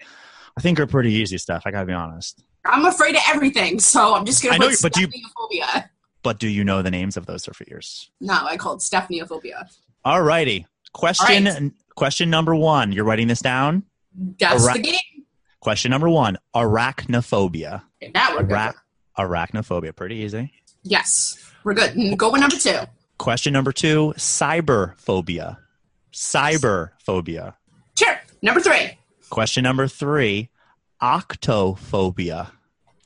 I 0.58 0.62
think 0.62 0.80
are 0.80 0.88
pretty 0.88 1.12
easy 1.14 1.38
stuff. 1.38 1.64
I 1.66 1.72
got 1.72 1.82
to 1.82 1.86
be 1.86 1.94
honest. 1.94 2.42
I'm 2.66 2.86
afraid 2.86 3.16
of 3.16 3.22
everything, 3.28 3.80
so 3.80 4.16
I'm 4.16 4.26
just 4.26 4.42
going 4.42 4.54
I 4.54 4.58
to 4.58 4.62
know 4.62 4.68
put 4.82 4.98
you- 4.98 5.08
but 5.08 5.14
you- 5.14 5.22
Stephaneophobia. 5.62 5.90
But 6.24 6.40
do 6.40 6.48
you 6.48 6.64
know 6.64 6.82
the 6.82 6.90
names 6.92 7.18
of 7.18 7.26
those 7.28 7.46
fears? 7.54 8.10
No, 8.20 8.34
I 8.42 8.58
called 8.58 8.82
Stephaneophobia. 8.82 9.70
All 10.04 10.22
righty. 10.24 10.66
Question 10.96 11.46
right. 11.46 11.72
question 11.98 12.30
number 12.30 12.56
one. 12.56 12.94
You're 12.94 13.04
writing 13.04 13.28
this 13.28 13.42
down? 13.42 13.84
That's 14.40 14.62
Alright. 14.64 14.78
the 14.82 14.92
game. 14.92 15.26
Question 15.60 15.92
number 15.92 16.08
one. 16.10 16.38
Arachnophobia. 16.56 17.82
Okay, 18.02 18.12
that 18.14 18.34
we're 18.34 18.44
good. 18.44 18.74
Arachnophobia. 19.20 19.94
Pretty 19.94 20.16
easy. 20.16 20.54
Yes, 20.84 21.38
we're 21.66 21.74
good. 21.74 21.92
Mm, 21.96 22.16
Go 22.16 22.32
with 22.32 22.40
number 22.40 22.56
two. 22.56 22.80
Question 23.18 23.52
number 23.52 23.74
two. 23.74 24.14
Cyberphobia. 24.16 25.58
Cyberphobia. 26.14 27.56
Sure. 28.00 28.16
Number 28.42 28.62
three. 28.62 28.98
Question 29.30 29.64
number 29.64 29.90
three. 29.90 30.50
Octophobia. 31.02 32.52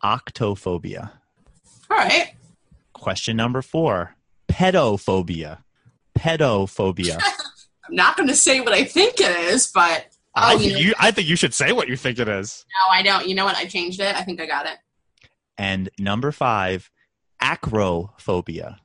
Octophobia. 0.04 1.10
All 1.90 1.98
right. 1.98 2.36
Question 2.94 3.36
number 3.36 3.64
four. 3.64 4.16
Pedophobia. 4.48 5.64
Pedophobia. 6.16 7.20
I'm 7.90 7.96
not 7.96 8.18
going 8.18 8.30
to 8.30 8.36
say 8.36 8.62
what 8.62 8.74
I 8.74 8.84
think 8.84 9.20
it 9.20 9.32
is, 9.52 9.68
but 9.68 10.06
oh, 10.36 10.42
I, 10.42 10.54
oh, 10.54 10.58
think 10.60 10.78
you 10.80 10.94
I 11.00 11.12
think 11.12 11.28
you 11.28 11.36
should 11.36 11.54
say 11.54 11.72
what 11.72 11.88
you 11.88 11.98
think 11.98 12.20
it 12.20 12.28
is. 12.28 12.66
no, 12.72 12.94
I 12.94 13.02
don't. 13.02 13.28
You 13.28 13.36
know 13.36 13.46
what? 13.46 13.56
I 13.56 13.66
changed 13.66 14.00
it. 14.00 14.16
I 14.16 14.24
think 14.24 14.40
I 14.40 14.46
got 14.46 14.66
it. 14.68 14.78
And 15.58 15.90
number 15.98 16.32
five, 16.32 16.90
acrophobia. 17.42 18.78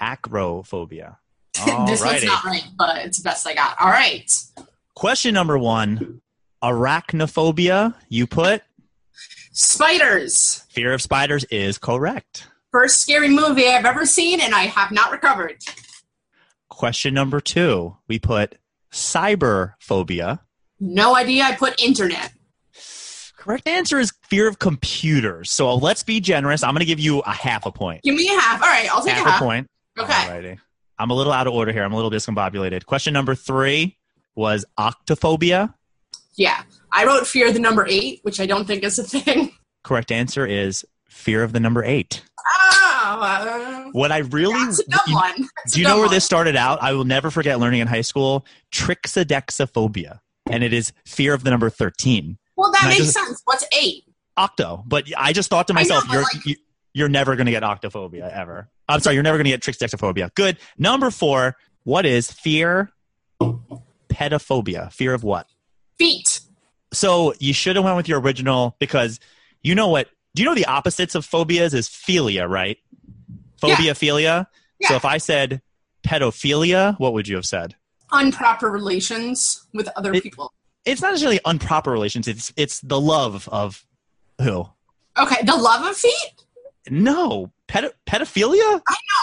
Acrophobia. 0.00 1.16
this 1.86 2.04
one's 2.04 2.24
not 2.24 2.44
right, 2.44 2.64
but 2.76 2.98
it's 2.98 3.18
the 3.18 3.24
best 3.24 3.46
I 3.46 3.54
got. 3.54 3.76
All 3.80 3.88
right. 3.90 4.32
Question 4.94 5.34
number 5.34 5.58
one, 5.58 6.20
arachnophobia. 6.62 7.94
You 8.08 8.26
put 8.26 8.62
Spiders. 9.52 10.64
fear 10.68 10.92
of 10.92 11.02
spiders 11.02 11.44
is 11.44 11.78
correct. 11.78 12.48
First 12.72 13.00
scary 13.00 13.28
movie 13.28 13.68
I've 13.68 13.84
ever 13.84 14.04
seen, 14.06 14.40
and 14.40 14.54
I 14.54 14.62
have 14.62 14.90
not 14.90 15.12
recovered. 15.12 15.58
Question 16.70 17.14
number 17.14 17.40
two, 17.40 17.96
we 18.08 18.18
put 18.18 18.56
cyberphobia. 18.92 20.40
No 20.80 21.14
idea. 21.16 21.44
I 21.44 21.54
put 21.56 21.80
internet. 21.80 22.32
Correct 23.36 23.68
answer 23.68 23.98
is 23.98 24.12
fear 24.22 24.48
of 24.48 24.58
computers. 24.58 25.50
So 25.50 25.68
uh, 25.68 25.76
let's 25.76 26.02
be 26.02 26.20
generous. 26.20 26.62
I'm 26.62 26.72
going 26.72 26.80
to 26.80 26.86
give 26.86 27.00
you 27.00 27.20
a 27.20 27.30
half 27.32 27.66
a 27.66 27.72
point. 27.72 28.02
Give 28.02 28.14
me 28.14 28.26
a 28.28 28.40
half. 28.40 28.62
All 28.62 28.68
right, 28.68 28.88
I'll 28.90 29.02
take 29.02 29.14
half 29.14 29.26
a 29.26 29.30
half. 29.30 29.40
a 29.40 29.44
point. 29.44 29.70
Okay. 29.98 30.12
Alrighty. 30.12 30.58
I'm 30.98 31.10
a 31.10 31.14
little 31.14 31.32
out 31.32 31.46
of 31.46 31.52
order 31.52 31.72
here. 31.72 31.82
I'm 31.84 31.92
a 31.92 31.96
little 31.96 32.10
discombobulated. 32.10 32.86
Question 32.86 33.12
number 33.12 33.34
three 33.34 33.98
was 34.34 34.64
octophobia. 34.78 35.74
Yeah. 36.36 36.62
I 36.90 37.04
wrote 37.04 37.26
fear 37.26 37.48
of 37.48 37.54
the 37.54 37.60
number 37.60 37.86
eight, 37.88 38.20
which 38.22 38.40
I 38.40 38.46
don't 38.46 38.64
think 38.66 38.82
is 38.82 38.98
a 38.98 39.04
thing. 39.04 39.52
Correct 39.82 40.10
answer 40.10 40.46
is 40.46 40.84
fear 41.08 41.42
of 41.42 41.52
the 41.52 41.60
number 41.60 41.84
eight. 41.84 42.22
Oh, 42.38 42.83
What 43.92 44.10
I 44.12 44.18
really 44.18 44.54
that's 44.54 44.80
a 44.80 44.84
dumb 44.90 45.00
you- 45.36 45.48
do 45.72 45.80
you 45.80 45.86
know 45.86 45.96
where 45.96 46.06
one. 46.06 46.14
this 46.14 46.24
started 46.24 46.56
out? 46.56 46.82
I 46.82 46.92
will 46.92 47.04
never 47.04 47.30
forget 47.30 47.58
learning 47.60 47.80
in 47.80 47.86
high 47.88 48.00
school 48.02 48.44
triskaidekaphobia, 48.72 50.20
and 50.50 50.62
it 50.64 50.72
is 50.72 50.92
fear 51.06 51.34
of 51.34 51.44
the 51.44 51.50
number 51.50 51.70
thirteen. 51.70 52.38
Well, 52.56 52.70
that 52.72 52.82
and 52.82 52.88
makes 52.90 53.04
just- 53.04 53.14
sense. 53.14 53.40
What's 53.44 53.64
eight? 53.80 54.04
Octo, 54.36 54.82
but 54.86 55.04
I 55.16 55.32
just 55.32 55.48
thought 55.50 55.68
to 55.68 55.72
I 55.74 55.82
know, 55.84 55.88
myself, 55.94 56.04
you're 56.10 56.22
like- 56.22 56.46
you, 56.46 56.56
you're 56.92 57.08
never 57.08 57.36
going 57.36 57.46
to 57.46 57.52
get 57.52 57.62
octophobia 57.62 58.30
ever. 58.32 58.68
I'm 58.88 59.00
sorry, 59.00 59.14
you're 59.14 59.22
never 59.22 59.38
going 59.38 59.44
to 59.44 59.50
get 59.50 59.60
triskaidekaphobia. 59.62 60.34
Good. 60.34 60.58
Number 60.78 61.10
four. 61.10 61.56
What 61.84 62.06
is 62.06 62.30
fear? 62.32 62.90
Pedophobia. 64.08 64.92
Fear 64.92 65.14
of 65.14 65.22
what? 65.24 65.46
Feet. 65.98 66.40
So 66.92 67.34
you 67.38 67.52
should 67.52 67.76
have 67.76 67.84
went 67.84 67.96
with 67.96 68.08
your 68.08 68.20
original 68.20 68.76
because 68.78 69.20
you 69.62 69.74
know 69.74 69.88
what? 69.88 70.08
Do 70.34 70.42
you 70.42 70.48
know 70.48 70.54
the 70.54 70.66
opposites 70.66 71.14
of 71.14 71.24
phobias 71.24 71.74
is 71.74 71.88
philia, 71.88 72.48
right? 72.48 72.78
Phobia, 73.60 73.94
philia. 73.94 74.46
So 74.82 74.96
if 74.96 75.04
I 75.04 75.18
said 75.18 75.62
pedophilia, 76.04 76.98
what 76.98 77.12
would 77.12 77.28
you 77.28 77.36
have 77.36 77.46
said? 77.46 77.74
Improper 78.12 78.70
relations 78.70 79.66
with 79.72 79.88
other 79.96 80.12
It- 80.12 80.22
people. 80.22 80.52
It's 80.84 81.00
not 81.00 81.12
necessarily 81.12 81.40
improper 81.46 81.90
relations. 81.90 82.28
It's 82.28 82.52
it's 82.56 82.80
the 82.80 83.00
love 83.00 83.48
of 83.48 83.86
who? 84.40 84.68
Okay, 85.18 85.36
the 85.44 85.56
love 85.56 85.82
of 85.86 85.96
feet? 85.96 86.12
No, 86.90 87.50
pedo- 87.68 87.92
pedophilia. 88.06 88.60
I 88.60 88.74
know. 88.76 88.82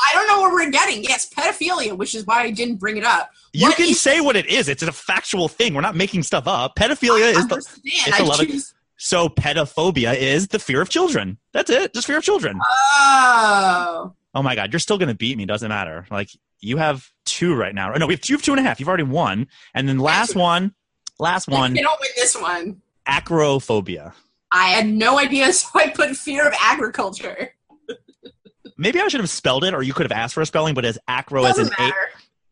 I 0.10 0.14
don't 0.14 0.28
know 0.28 0.42
where 0.42 0.52
we're 0.52 0.72
getting. 0.72 1.04
Yes, 1.04 1.30
pedophilia, 1.30 1.96
which 1.96 2.16
is 2.16 2.26
why 2.26 2.42
I 2.42 2.50
didn't 2.50 2.78
bring 2.78 2.98
it 2.98 3.04
up. 3.04 3.30
You 3.54 3.68
What 3.68 3.78
can 3.78 3.90
is- 3.90 4.02
say 4.02 4.22
what 4.22 4.36
it 4.36 4.48
is. 4.48 4.68
It's 4.70 4.82
a 4.82 4.92
factual 4.92 5.48
thing. 5.48 5.76
We're 5.76 5.82
not 5.82 5.96
making 5.96 6.24
stuff 6.24 6.48
up. 6.48 6.76
Pedophilia 6.76 7.26
I 7.26 7.30
is 7.30 7.36
the 7.36 7.42
understand. 7.54 7.82
it's 7.86 8.20
I 8.20 8.24
a 8.24 8.26
love 8.26 8.40
of- 8.40 8.48
choose- 8.48 8.74
so 9.04 9.28
pedophobia 9.30 10.16
is 10.16 10.50
the 10.50 10.60
fear 10.60 10.80
of 10.82 10.90
children. 10.90 11.38
That's 11.54 11.72
it. 11.72 11.92
Just 11.94 12.06
fear 12.06 12.18
of 12.18 12.24
children. 12.24 12.60
Oh. 12.94 14.14
Oh 14.34 14.44
my 14.44 14.56
god, 14.56 14.72
you're 14.72 14.80
still 14.80 14.98
gonna 15.00 15.16
beat 15.16 15.38
me. 15.38 15.46
Doesn't 15.46 15.70
matter. 15.70 16.06
Like 16.12 16.30
you 16.60 16.78
have 16.78 17.10
two 17.26 17.56
right 17.56 17.74
now. 17.74 17.92
No, 17.94 18.06
we 18.06 18.14
have 18.14 18.22
two, 18.22 18.38
two 18.38 18.52
and 18.52 18.60
a 18.60 18.64
half. 18.64 18.80
You've 18.80 18.88
already 18.88 19.04
won. 19.04 19.48
And 19.74 19.90
then 19.90 19.98
last 19.98 20.36
one, 20.36 20.74
last 21.20 21.48
one, 21.48 21.76
You 21.76 21.82
don't 21.82 22.00
win 22.00 22.10
this 22.16 22.40
one. 22.40 22.82
acrophobia. 23.08 24.14
I 24.52 24.68
had 24.68 24.88
no 24.88 25.18
idea, 25.18 25.52
so 25.54 25.68
I 25.76 25.90
put 25.90 26.16
fear 26.16 26.48
of 26.48 26.54
agriculture. 26.60 27.54
Maybe 28.78 29.00
I 29.00 29.08
should 29.08 29.20
have 29.20 29.30
spelled 29.30 29.64
it, 29.64 29.74
or 29.74 29.82
you 29.84 29.94
could 29.94 30.06
have 30.10 30.12
asked 30.12 30.34
for 30.36 30.42
a 30.42 30.46
spelling, 30.46 30.74
but 30.76 30.86
as 30.86 30.98
acro 31.08 31.44
as 31.46 31.56
Doesn't 31.58 31.78
matter. 31.80 31.96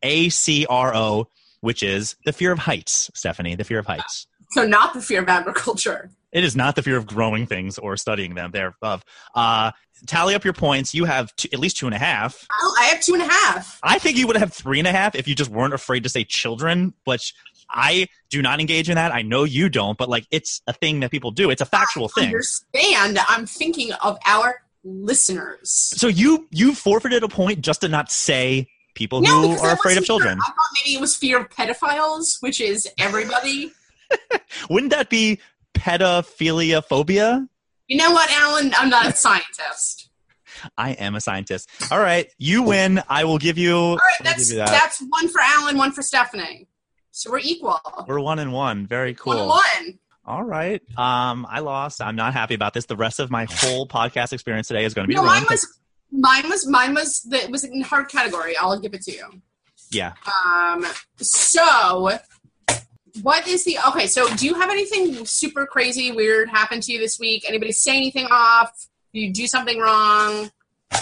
A 0.02 0.28
C 0.30 0.66
R 0.68 0.94
O, 0.94 1.28
which 1.60 1.82
is 1.82 2.16
the 2.24 2.32
fear 2.32 2.52
of 2.52 2.58
heights, 2.58 3.10
Stephanie. 3.14 3.54
The 3.54 3.64
fear 3.64 3.78
of 3.78 3.86
heights. 3.86 4.26
So 4.50 4.66
not 4.66 4.94
the 4.94 5.00
fear 5.00 5.22
of 5.22 5.28
agriculture. 5.28 6.10
It 6.32 6.44
is 6.44 6.54
not 6.54 6.76
the 6.76 6.82
fear 6.82 6.96
of 6.96 7.06
growing 7.06 7.46
things 7.46 7.78
or 7.78 7.96
studying 7.96 8.34
them 8.34 8.52
thereof. 8.52 9.04
Uh, 9.34 9.72
tally 10.06 10.34
up 10.34 10.44
your 10.44 10.52
points. 10.52 10.94
You 10.94 11.04
have 11.04 11.34
two, 11.36 11.48
at 11.52 11.58
least 11.58 11.76
two 11.76 11.86
and 11.86 11.94
a 11.94 11.98
half. 11.98 12.46
Well, 12.62 12.74
I 12.78 12.84
have 12.84 13.00
two 13.00 13.14
and 13.14 13.22
a 13.22 13.28
half. 13.28 13.78
I 13.82 13.98
think 13.98 14.16
you 14.16 14.26
would 14.26 14.36
have 14.36 14.52
three 14.52 14.78
and 14.78 14.86
a 14.86 14.92
half 14.92 15.14
if 15.14 15.26
you 15.26 15.34
just 15.34 15.50
weren't 15.50 15.74
afraid 15.74 16.04
to 16.04 16.08
say 16.08 16.24
children, 16.24 16.94
which 17.04 17.34
I 17.68 18.08
do 18.30 18.42
not 18.42 18.60
engage 18.60 18.88
in 18.88 18.96
that. 18.96 19.12
I 19.12 19.22
know 19.22 19.44
you 19.44 19.68
don't, 19.68 19.98
but 19.98 20.08
like 20.08 20.26
it's 20.30 20.62
a 20.66 20.72
thing 20.72 21.00
that 21.00 21.10
people 21.10 21.30
do. 21.30 21.50
It's 21.50 21.60
a 21.60 21.66
factual 21.66 22.10
I 22.16 22.20
thing. 22.20 22.28
Understand? 22.28 23.18
I'm 23.28 23.46
thinking 23.46 23.92
of 23.92 24.18
our 24.26 24.62
listeners. 24.84 25.70
So 25.70 26.08
you 26.08 26.48
you 26.50 26.74
forfeited 26.74 27.22
a 27.22 27.28
point 27.28 27.60
just 27.60 27.82
to 27.82 27.88
not 27.88 28.10
say 28.10 28.68
people 28.94 29.20
No, 29.20 29.54
who 29.54 29.58
are 29.60 29.72
afraid 29.72 29.98
of 29.98 30.04
children. 30.04 30.38
I 30.40 30.46
thought 30.46 30.54
maybe 30.84 30.94
it 30.96 31.00
was 31.00 31.16
fear 31.16 31.40
of 31.40 31.48
pedophiles, 31.50 32.36
which 32.40 32.60
is 32.60 32.88
everybody. 32.98 33.72
Wouldn't 34.70 34.90
that 34.90 35.08
be 35.08 35.38
pedophilia 35.74 36.84
phobia? 36.84 37.46
you 37.88 37.96
know 37.96 38.12
what, 38.12 38.30
Alan? 38.30 38.72
I'm 38.76 38.88
not 38.88 39.06
a 39.06 39.12
scientist. 39.12 40.08
I 40.78 40.92
am 40.92 41.14
a 41.14 41.20
scientist. 41.20 41.68
All 41.90 41.98
right, 42.00 42.30
you 42.38 42.62
win. 42.62 43.02
I 43.08 43.24
will 43.24 43.38
give 43.38 43.58
you. 43.58 43.76
All 43.76 43.96
right, 43.96 44.00
that's 44.22 44.48
give 44.48 44.58
you 44.58 44.64
that. 44.64 44.68
that's 44.70 45.02
one 45.08 45.28
for 45.28 45.40
Alan, 45.40 45.76
one 45.76 45.92
for 45.92 46.02
Stephanie. 46.02 46.68
So 47.12 47.30
we're 47.30 47.40
equal. 47.40 47.80
We're 48.06 48.20
one 48.20 48.38
and 48.38 48.52
one. 48.52 48.86
Very 48.86 49.14
cool. 49.14 49.34
One 49.34 49.48
one. 49.48 49.98
All 50.24 50.44
right. 50.44 50.80
Um, 50.96 51.46
I 51.50 51.60
lost. 51.60 52.00
I'm 52.00 52.14
not 52.14 52.32
happy 52.34 52.54
about 52.54 52.74
this. 52.74 52.86
The 52.86 52.96
rest 52.96 53.18
of 53.18 53.30
my 53.30 53.46
whole 53.50 53.86
podcast 53.88 54.32
experience 54.32 54.68
today 54.68 54.84
is 54.84 54.94
going 54.94 55.04
to 55.04 55.08
be 55.08 55.14
No, 55.14 55.24
mine 55.24 55.44
was 55.50 55.66
mine 56.12 56.48
was 56.48 56.68
mine 56.68 56.94
was 56.94 57.20
the, 57.22 57.42
it 57.42 57.50
was 57.50 57.64
in 57.64 57.80
hard 57.80 58.08
category. 58.08 58.56
I'll 58.56 58.78
give 58.78 58.94
it 58.94 59.02
to 59.02 59.12
you. 59.12 59.42
yeah. 59.90 60.12
Um. 60.46 60.86
So, 61.16 62.18
what 63.22 63.46
is 63.46 63.64
the 63.64 63.78
okay? 63.88 64.06
So, 64.06 64.34
do 64.36 64.46
you 64.46 64.54
have 64.54 64.70
anything 64.70 65.24
super 65.26 65.66
crazy 65.66 66.12
weird 66.12 66.48
happen 66.48 66.80
to 66.80 66.92
you 66.92 66.98
this 66.98 67.18
week? 67.18 67.44
Anybody 67.46 67.72
say 67.72 67.96
anything 67.96 68.26
off? 68.30 68.88
Did 69.12 69.20
you 69.20 69.32
do 69.32 69.46
something 69.46 69.78
wrong? 69.78 70.50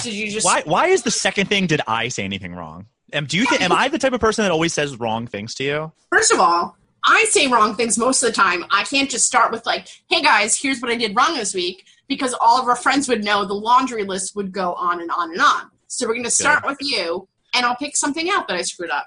Did 0.02 0.14
you 0.14 0.30
just 0.30 0.44
Why? 0.44 0.62
Why 0.64 0.86
is 0.88 1.02
the 1.02 1.10
second 1.10 1.48
thing? 1.48 1.66
Did 1.66 1.80
I 1.86 2.08
say 2.08 2.24
anything 2.24 2.54
wrong? 2.54 2.86
Am 3.12 3.26
do 3.26 3.36
you 3.36 3.46
think? 3.46 3.62
Am 3.62 3.72
I 3.72 3.88
the 3.88 3.98
type 3.98 4.12
of 4.12 4.20
person 4.20 4.44
that 4.44 4.50
always 4.50 4.74
says 4.74 4.98
wrong 4.98 5.26
things 5.26 5.54
to 5.56 5.64
you? 5.64 5.92
First 6.10 6.32
of 6.32 6.40
all, 6.40 6.76
I 7.04 7.24
say 7.30 7.46
wrong 7.46 7.74
things 7.74 7.96
most 7.96 8.22
of 8.22 8.28
the 8.28 8.34
time. 8.34 8.64
I 8.70 8.84
can't 8.84 9.08
just 9.08 9.26
start 9.26 9.50
with 9.50 9.64
like, 9.64 9.88
"Hey 10.08 10.22
guys, 10.22 10.58
here's 10.60 10.80
what 10.80 10.90
I 10.90 10.96
did 10.96 11.16
wrong 11.16 11.34
this 11.34 11.54
week," 11.54 11.84
because 12.08 12.34
all 12.40 12.60
of 12.60 12.68
our 12.68 12.76
friends 12.76 13.08
would 13.08 13.24
know 13.24 13.44
the 13.44 13.54
laundry 13.54 14.04
list 14.04 14.36
would 14.36 14.52
go 14.52 14.74
on 14.74 15.00
and 15.00 15.10
on 15.10 15.30
and 15.32 15.40
on. 15.40 15.70
So 15.86 16.06
we're 16.06 16.14
going 16.14 16.24
to 16.24 16.30
start 16.30 16.66
with 16.66 16.76
you, 16.80 17.26
and 17.54 17.64
I'll 17.64 17.76
pick 17.76 17.96
something 17.96 18.28
out 18.30 18.46
that 18.48 18.56
I 18.58 18.62
screwed 18.62 18.90
up. 18.90 19.06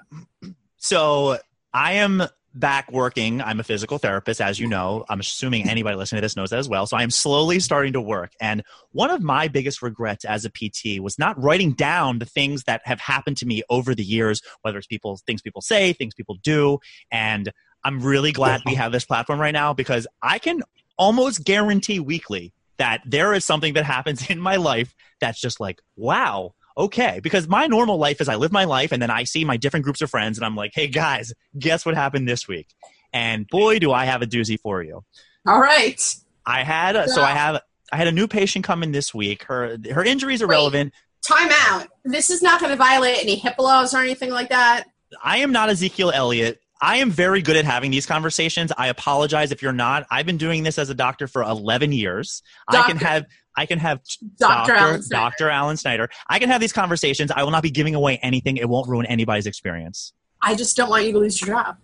So 0.78 1.38
I 1.72 1.92
am 1.94 2.24
back 2.54 2.90
working. 2.90 3.40
I'm 3.40 3.60
a 3.60 3.64
physical 3.64 3.98
therapist, 3.98 4.40
as 4.40 4.58
you 4.58 4.66
know. 4.66 5.04
I'm 5.08 5.20
assuming 5.20 5.68
anybody 5.68 5.96
listening 5.96 6.18
to 6.18 6.24
this 6.24 6.36
knows 6.36 6.50
that 6.50 6.58
as 6.58 6.68
well. 6.68 6.86
So 6.86 6.96
I 6.96 7.02
am 7.02 7.10
slowly 7.10 7.60
starting 7.60 7.92
to 7.94 8.00
work. 8.00 8.32
And 8.40 8.62
one 8.92 9.10
of 9.10 9.22
my 9.22 9.48
biggest 9.48 9.82
regrets 9.82 10.24
as 10.24 10.44
a 10.44 10.50
PT 10.50 11.00
was 11.00 11.18
not 11.18 11.40
writing 11.42 11.72
down 11.72 12.18
the 12.18 12.26
things 12.26 12.64
that 12.64 12.82
have 12.84 13.00
happened 13.00 13.36
to 13.38 13.46
me 13.46 13.62
over 13.70 13.94
the 13.94 14.04
years, 14.04 14.42
whether 14.62 14.78
it's 14.78 14.86
people 14.86 15.18
things 15.26 15.42
people 15.42 15.62
say, 15.62 15.92
things 15.92 16.14
people 16.14 16.36
do. 16.42 16.78
And 17.10 17.50
I'm 17.84 18.00
really 18.00 18.32
glad 18.32 18.62
we 18.64 18.74
have 18.74 18.92
this 18.92 19.04
platform 19.04 19.40
right 19.40 19.52
now 19.52 19.72
because 19.72 20.06
I 20.22 20.38
can 20.38 20.62
almost 20.96 21.44
guarantee 21.44 22.00
weekly 22.00 22.52
that 22.78 23.00
there 23.06 23.34
is 23.34 23.44
something 23.44 23.74
that 23.74 23.84
happens 23.84 24.28
in 24.30 24.38
my 24.38 24.56
life 24.56 24.94
that's 25.20 25.40
just 25.40 25.60
like, 25.60 25.80
wow, 25.96 26.54
okay. 26.76 27.20
Because 27.22 27.48
my 27.48 27.66
normal 27.66 27.98
life 27.98 28.20
is 28.20 28.28
I 28.28 28.36
live 28.36 28.52
my 28.52 28.64
life 28.64 28.92
and 28.92 29.02
then 29.02 29.10
I 29.10 29.24
see 29.24 29.44
my 29.44 29.56
different 29.56 29.84
groups 29.84 30.02
of 30.02 30.10
friends 30.10 30.38
and 30.38 30.44
I'm 30.44 30.56
like, 30.56 30.72
hey 30.74 30.88
guys, 30.88 31.32
guess 31.58 31.84
what 31.84 31.94
happened 31.94 32.28
this 32.28 32.48
week? 32.48 32.68
And 33.12 33.46
boy, 33.48 33.78
do 33.78 33.92
I 33.92 34.04
have 34.04 34.22
a 34.22 34.26
doozy 34.26 34.58
for 34.58 34.82
you. 34.82 35.04
All 35.46 35.60
right. 35.60 36.00
I 36.46 36.62
had 36.62 36.96
a, 36.96 37.08
so 37.08 37.22
I 37.22 37.32
have 37.32 37.60
I 37.92 37.96
had 37.96 38.08
a 38.08 38.12
new 38.12 38.26
patient 38.26 38.64
come 38.64 38.82
in 38.82 38.92
this 38.92 39.14
week. 39.14 39.44
Her 39.44 39.76
her 39.92 40.04
injuries 40.04 40.42
are 40.42 40.48
Wait. 40.48 40.56
relevant. 40.56 40.94
Time 41.26 41.50
out. 41.66 41.88
This 42.04 42.30
is 42.30 42.42
not 42.42 42.58
going 42.58 42.70
to 42.70 42.76
violate 42.76 43.18
any 43.20 43.38
HIPAA 43.38 43.58
laws 43.58 43.94
or 43.94 43.98
anything 43.98 44.30
like 44.30 44.48
that. 44.48 44.84
I 45.22 45.38
am 45.38 45.52
not 45.52 45.68
Ezekiel 45.68 46.10
Elliott. 46.12 46.58
I 46.80 46.96
am 46.96 47.12
very 47.12 47.42
good 47.42 47.54
at 47.54 47.64
having 47.64 47.92
these 47.92 48.06
conversations. 48.06 48.72
I 48.76 48.88
apologize 48.88 49.52
if 49.52 49.62
you're 49.62 49.72
not. 49.72 50.04
I've 50.10 50.26
been 50.26 50.36
doing 50.36 50.64
this 50.64 50.78
as 50.78 50.90
a 50.90 50.94
doctor 50.94 51.28
for 51.28 51.42
11 51.42 51.92
years. 51.92 52.42
I 52.66 52.82
can 52.82 52.96
have 52.96 53.26
I 53.56 53.66
can 53.66 53.78
have 53.78 54.00
Dr. 54.38 54.72
Alan 54.72 55.02
Snyder. 55.02 55.30
Dr. 55.30 55.50
Alan 55.50 55.76
Snyder. 55.76 56.08
I 56.28 56.38
can 56.38 56.48
have 56.48 56.60
these 56.60 56.72
conversations. 56.72 57.30
I 57.30 57.42
will 57.42 57.50
not 57.50 57.62
be 57.62 57.70
giving 57.70 57.94
away 57.94 58.18
anything. 58.22 58.56
It 58.56 58.68
won't 58.68 58.88
ruin 58.88 59.06
anybody's 59.06 59.46
experience. 59.46 60.12
I 60.40 60.54
just 60.54 60.76
don't 60.76 60.88
want 60.90 61.04
you 61.04 61.12
to 61.12 61.18
lose 61.18 61.40
your 61.40 61.54
job. 61.56 61.76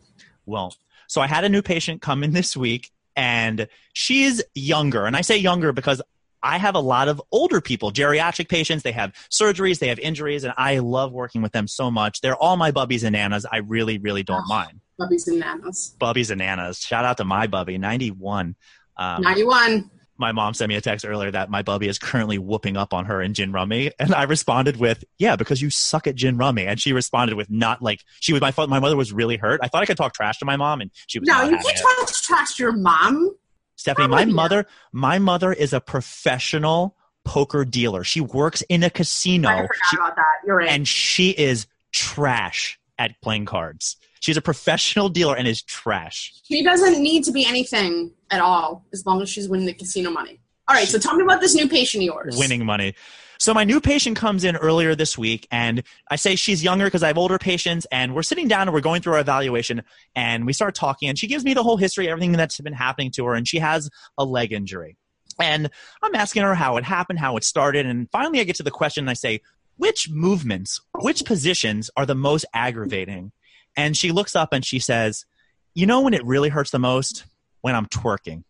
Well, 0.46 0.74
so 1.06 1.20
I 1.20 1.26
had 1.26 1.44
a 1.44 1.48
new 1.48 1.62
patient 1.62 2.00
come 2.02 2.24
in 2.24 2.32
this 2.32 2.56
week, 2.56 2.90
and 3.16 3.68
she's 3.92 4.42
younger. 4.54 5.06
And 5.06 5.14
I 5.16 5.20
say 5.20 5.36
younger 5.36 5.72
because 5.72 6.00
I 6.42 6.56
have 6.58 6.74
a 6.74 6.80
lot 6.80 7.08
of 7.08 7.20
older 7.32 7.60
people, 7.60 7.90
geriatric 7.92 8.48
patients. 8.48 8.82
They 8.82 8.92
have 8.92 9.12
surgeries, 9.30 9.78
they 9.80 9.88
have 9.88 9.98
injuries, 9.98 10.44
and 10.44 10.54
I 10.56 10.78
love 10.78 11.12
working 11.12 11.42
with 11.42 11.52
them 11.52 11.66
so 11.68 11.90
much. 11.90 12.20
They're 12.20 12.36
all 12.36 12.56
my 12.56 12.70
bubbies 12.72 13.04
and 13.04 13.14
nanas. 13.14 13.44
I 13.50 13.58
really, 13.58 13.98
really 13.98 14.22
don't 14.22 14.44
Oh. 14.44 14.48
mind. 14.48 14.80
Bubbies 15.00 15.26
and 15.28 15.40
nanas. 15.42 15.96
Bubbies 16.00 16.30
and 16.30 16.40
nanas. 16.40 16.80
Shout 16.80 17.04
out 17.04 17.16
to 17.18 17.24
my 17.24 17.46
bubby, 17.46 17.76
91. 17.78 18.54
Um, 18.96 19.22
91. 19.22 19.90
My 20.18 20.32
mom 20.32 20.52
sent 20.54 20.68
me 20.68 20.74
a 20.74 20.80
text 20.80 21.06
earlier 21.06 21.30
that 21.30 21.48
my 21.50 21.62
bubby 21.62 21.88
is 21.88 21.98
currently 21.98 22.38
whooping 22.38 22.76
up 22.76 22.92
on 22.92 23.04
her 23.06 23.22
in 23.22 23.34
gin 23.34 23.52
rummy 23.52 23.90
and 23.98 24.14
i 24.14 24.24
responded 24.24 24.76
with 24.76 25.04
yeah 25.18 25.36
because 25.36 25.62
you 25.62 25.70
suck 25.70 26.06
at 26.06 26.14
gin 26.14 26.36
rummy 26.36 26.66
and 26.66 26.80
she 26.80 26.92
responded 26.92 27.36
with 27.36 27.48
not 27.50 27.80
like 27.82 28.04
she 28.20 28.32
was 28.32 28.40
my 28.42 28.52
my 28.66 28.80
mother 28.80 28.96
was 28.96 29.12
really 29.12 29.36
hurt 29.36 29.60
i 29.62 29.68
thought 29.68 29.82
i 29.82 29.86
could 29.86 29.96
talk 29.96 30.12
trash 30.14 30.38
to 30.38 30.44
my 30.44 30.56
mom 30.56 30.80
and 30.80 30.90
she 31.06 31.18
was 31.18 31.26
No, 31.28 31.42
you 31.44 31.56
can't 31.56 31.64
it. 31.66 32.14
try 32.22 32.44
to 32.44 32.62
your 32.62 32.72
mom. 32.72 33.34
stephanie 33.76 34.08
my 34.08 34.24
mother 34.24 34.66
my 34.92 35.18
mother 35.18 35.52
is 35.52 35.72
a 35.72 35.80
professional 35.80 36.96
poker 37.24 37.64
dealer 37.64 38.02
she 38.04 38.20
works 38.20 38.62
in 38.68 38.82
a 38.82 38.90
casino 38.90 39.48
I 39.48 39.60
forgot 39.62 39.74
She- 39.90 39.96
about 39.96 40.16
that. 40.16 40.24
You're 40.46 40.56
right. 40.56 40.68
and 40.68 40.86
she 40.88 41.30
is 41.30 41.66
trash 41.92 42.78
at 42.98 43.20
playing 43.22 43.44
cards 43.46 43.96
she's 44.20 44.36
a 44.36 44.42
professional 44.42 45.08
dealer 45.08 45.36
and 45.36 45.46
is 45.46 45.62
trash 45.62 46.32
she 46.48 46.62
doesn't 46.62 47.02
need 47.02 47.24
to 47.24 47.32
be 47.32 47.46
anything 47.46 48.10
at 48.30 48.40
all 48.40 48.86
as 48.92 49.04
long 49.06 49.20
as 49.20 49.28
she's 49.28 49.48
winning 49.48 49.66
the 49.66 49.74
casino 49.74 50.10
money. 50.10 50.40
All 50.66 50.74
right, 50.74 50.88
so 50.88 50.98
tell 50.98 51.14
me 51.14 51.22
about 51.22 51.40
this 51.40 51.54
new 51.54 51.68
patient 51.68 52.02
of 52.02 52.06
yours. 52.06 52.36
winning 52.38 52.64
money. 52.64 52.94
So 53.38 53.54
my 53.54 53.64
new 53.64 53.80
patient 53.80 54.16
comes 54.16 54.44
in 54.44 54.56
earlier 54.56 54.94
this 54.94 55.16
week, 55.16 55.46
and 55.50 55.82
I 56.10 56.16
say 56.16 56.34
she's 56.36 56.64
younger 56.64 56.86
because 56.86 57.02
I 57.02 57.06
have 57.06 57.18
older 57.18 57.38
patients, 57.38 57.86
and 57.92 58.14
we're 58.14 58.22
sitting 58.22 58.48
down 58.48 58.62
and 58.62 58.72
we're 58.72 58.80
going 58.80 59.00
through 59.00 59.14
our 59.14 59.20
evaluation, 59.20 59.82
and 60.16 60.44
we 60.44 60.52
start 60.52 60.74
talking, 60.74 61.08
and 61.08 61.18
she 61.18 61.26
gives 61.26 61.44
me 61.44 61.54
the 61.54 61.62
whole 61.62 61.76
history, 61.76 62.08
everything 62.08 62.32
that's 62.32 62.60
been 62.60 62.72
happening 62.72 63.12
to 63.12 63.24
her, 63.26 63.34
and 63.34 63.46
she 63.46 63.58
has 63.58 63.88
a 64.16 64.24
leg 64.24 64.52
injury. 64.52 64.96
And 65.40 65.70
I'm 66.02 66.14
asking 66.16 66.42
her 66.42 66.54
how 66.54 66.78
it 66.78 66.84
happened, 66.84 67.20
how 67.20 67.36
it 67.36 67.44
started, 67.44 67.86
and 67.86 68.10
finally 68.10 68.40
I 68.40 68.44
get 68.44 68.56
to 68.56 68.64
the 68.64 68.70
question, 68.70 69.04
and 69.04 69.10
I 69.10 69.14
say, 69.14 69.40
which 69.76 70.10
movements, 70.10 70.80
which 71.00 71.24
positions 71.24 71.88
are 71.96 72.04
the 72.04 72.16
most 72.16 72.44
aggravating? 72.52 73.30
And 73.78 73.96
she 73.96 74.12
looks 74.12 74.36
up 74.36 74.52
and 74.52 74.64
she 74.64 74.80
says, 74.80 75.24
you 75.72 75.86
know 75.86 76.00
when 76.00 76.12
it 76.12 76.24
really 76.24 76.48
hurts 76.48 76.72
the 76.72 76.80
most? 76.80 77.24
When 77.60 77.74
I'm 77.74 77.86
twerking. 77.86 78.42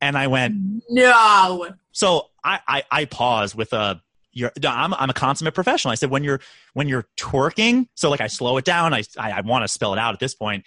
And 0.00 0.16
I 0.16 0.26
went, 0.26 0.82
No. 0.90 1.70
so 1.92 2.26
I, 2.44 2.60
I, 2.68 2.82
I 2.90 3.04
pause 3.06 3.54
with 3.54 3.72
a 3.72 4.00
you're, 4.32 4.52
no, 4.62 4.68
I'm, 4.68 4.92
I'm 4.94 5.08
a 5.08 5.14
consummate 5.14 5.54
professional. 5.54 5.92
I 5.92 5.94
said 5.94 6.10
when 6.10 6.24
you're 6.24 6.40
when 6.74 6.88
you're 6.88 7.06
twerking, 7.16 7.86
so 7.94 8.10
like 8.10 8.20
I 8.20 8.26
slow 8.26 8.56
it 8.58 8.64
down. 8.64 8.92
I 8.92 9.02
I, 9.16 9.30
I 9.30 9.40
want 9.40 9.62
to 9.64 9.68
spell 9.68 9.92
it 9.94 9.98
out 9.98 10.12
at 10.12 10.20
this 10.20 10.34
point. 10.34 10.64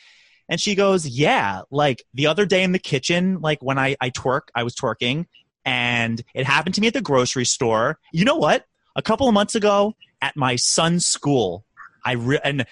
And 0.50 0.60
she 0.60 0.74
goes, 0.74 1.06
yeah, 1.06 1.62
like 1.70 2.02
the 2.14 2.28
other 2.28 2.46
day 2.46 2.64
in 2.64 2.72
the 2.72 2.80
kitchen, 2.80 3.40
like 3.42 3.62
when 3.62 3.78
I 3.78 3.96
I 4.02 4.10
twerk, 4.10 4.44
I 4.56 4.64
was 4.64 4.74
twerking, 4.74 5.26
and 5.66 6.24
it 6.34 6.46
happened 6.46 6.76
to 6.76 6.82
me 6.82 6.88
at 6.88 6.94
the 6.94 7.02
grocery 7.02 7.46
store. 7.46 8.00
You 8.14 8.26
know 8.26 8.38
what? 8.38 8.66
A 8.96 9.02
couple 9.02 9.28
of 9.28 9.34
months 9.34 9.54
ago 9.54 9.96
at 10.22 10.36
my 10.36 10.56
son's 10.56 11.06
school, 11.06 11.66
I 12.06 12.14
re- 12.14 12.40
and 12.44 12.66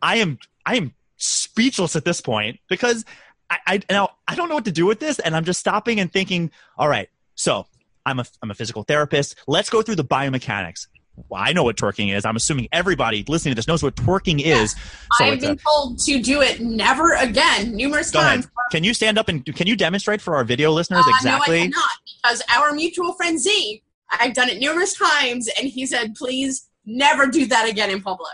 I 0.00 0.16
am 0.18 0.38
I 0.66 0.74
am 0.76 0.92
speechless 1.16 1.96
at 1.96 2.04
this 2.04 2.20
point 2.20 2.58
because 2.68 3.04
I, 3.48 3.58
I 3.66 3.82
now 3.88 4.10
I 4.28 4.34
don't 4.34 4.48
know 4.48 4.56
what 4.56 4.64
to 4.66 4.72
do 4.72 4.84
with 4.86 5.00
this, 5.00 5.18
and 5.20 5.34
I'm 5.36 5.44
just 5.44 5.60
stopping 5.60 6.00
and 6.00 6.12
thinking. 6.12 6.50
All 6.76 6.88
right, 6.88 7.08
so 7.36 7.66
I'm 8.04 8.18
a 8.18 8.24
I'm 8.42 8.50
a 8.50 8.54
physical 8.54 8.82
therapist. 8.82 9.36
Let's 9.46 9.70
go 9.70 9.80
through 9.82 9.96
the 9.96 10.04
biomechanics. 10.04 10.88
Well, 11.30 11.40
I 11.42 11.54
know 11.54 11.62
what 11.64 11.76
twerking 11.76 12.14
is. 12.14 12.26
I'm 12.26 12.36
assuming 12.36 12.68
everybody 12.72 13.24
listening 13.26 13.52
to 13.52 13.56
this 13.56 13.66
knows 13.66 13.82
what 13.82 13.96
twerking 13.96 14.42
is. 14.44 14.72
So 14.72 15.24
I've 15.24 15.34
it's 15.34 15.44
a- 15.44 15.48
been 15.48 15.56
told 15.58 15.98
to 16.00 16.20
do 16.20 16.42
it 16.42 16.60
never 16.60 17.14
again 17.14 17.74
numerous 17.74 18.10
go 18.10 18.18
ahead. 18.20 18.42
times. 18.42 18.48
Can 18.70 18.84
you 18.84 18.92
stand 18.92 19.16
up 19.16 19.28
and 19.28 19.42
can 19.54 19.66
you 19.66 19.76
demonstrate 19.76 20.20
for 20.20 20.36
our 20.36 20.44
video 20.44 20.72
listeners 20.72 21.04
Uh, 21.06 21.10
exactly? 21.16 21.56
No, 21.58 21.62
I 21.62 21.70
cannot 21.70 21.90
because 22.22 22.42
our 22.54 22.72
mutual 22.74 23.14
friend 23.14 23.38
Z, 23.40 23.82
I've 24.10 24.34
done 24.34 24.48
it 24.50 24.58
numerous 24.58 24.92
times, 24.94 25.48
and 25.58 25.68
he 25.68 25.86
said, 25.86 26.16
"Please 26.16 26.68
never 26.84 27.28
do 27.28 27.46
that 27.46 27.66
again 27.68 27.90
in 27.90 28.02
public." 28.02 28.28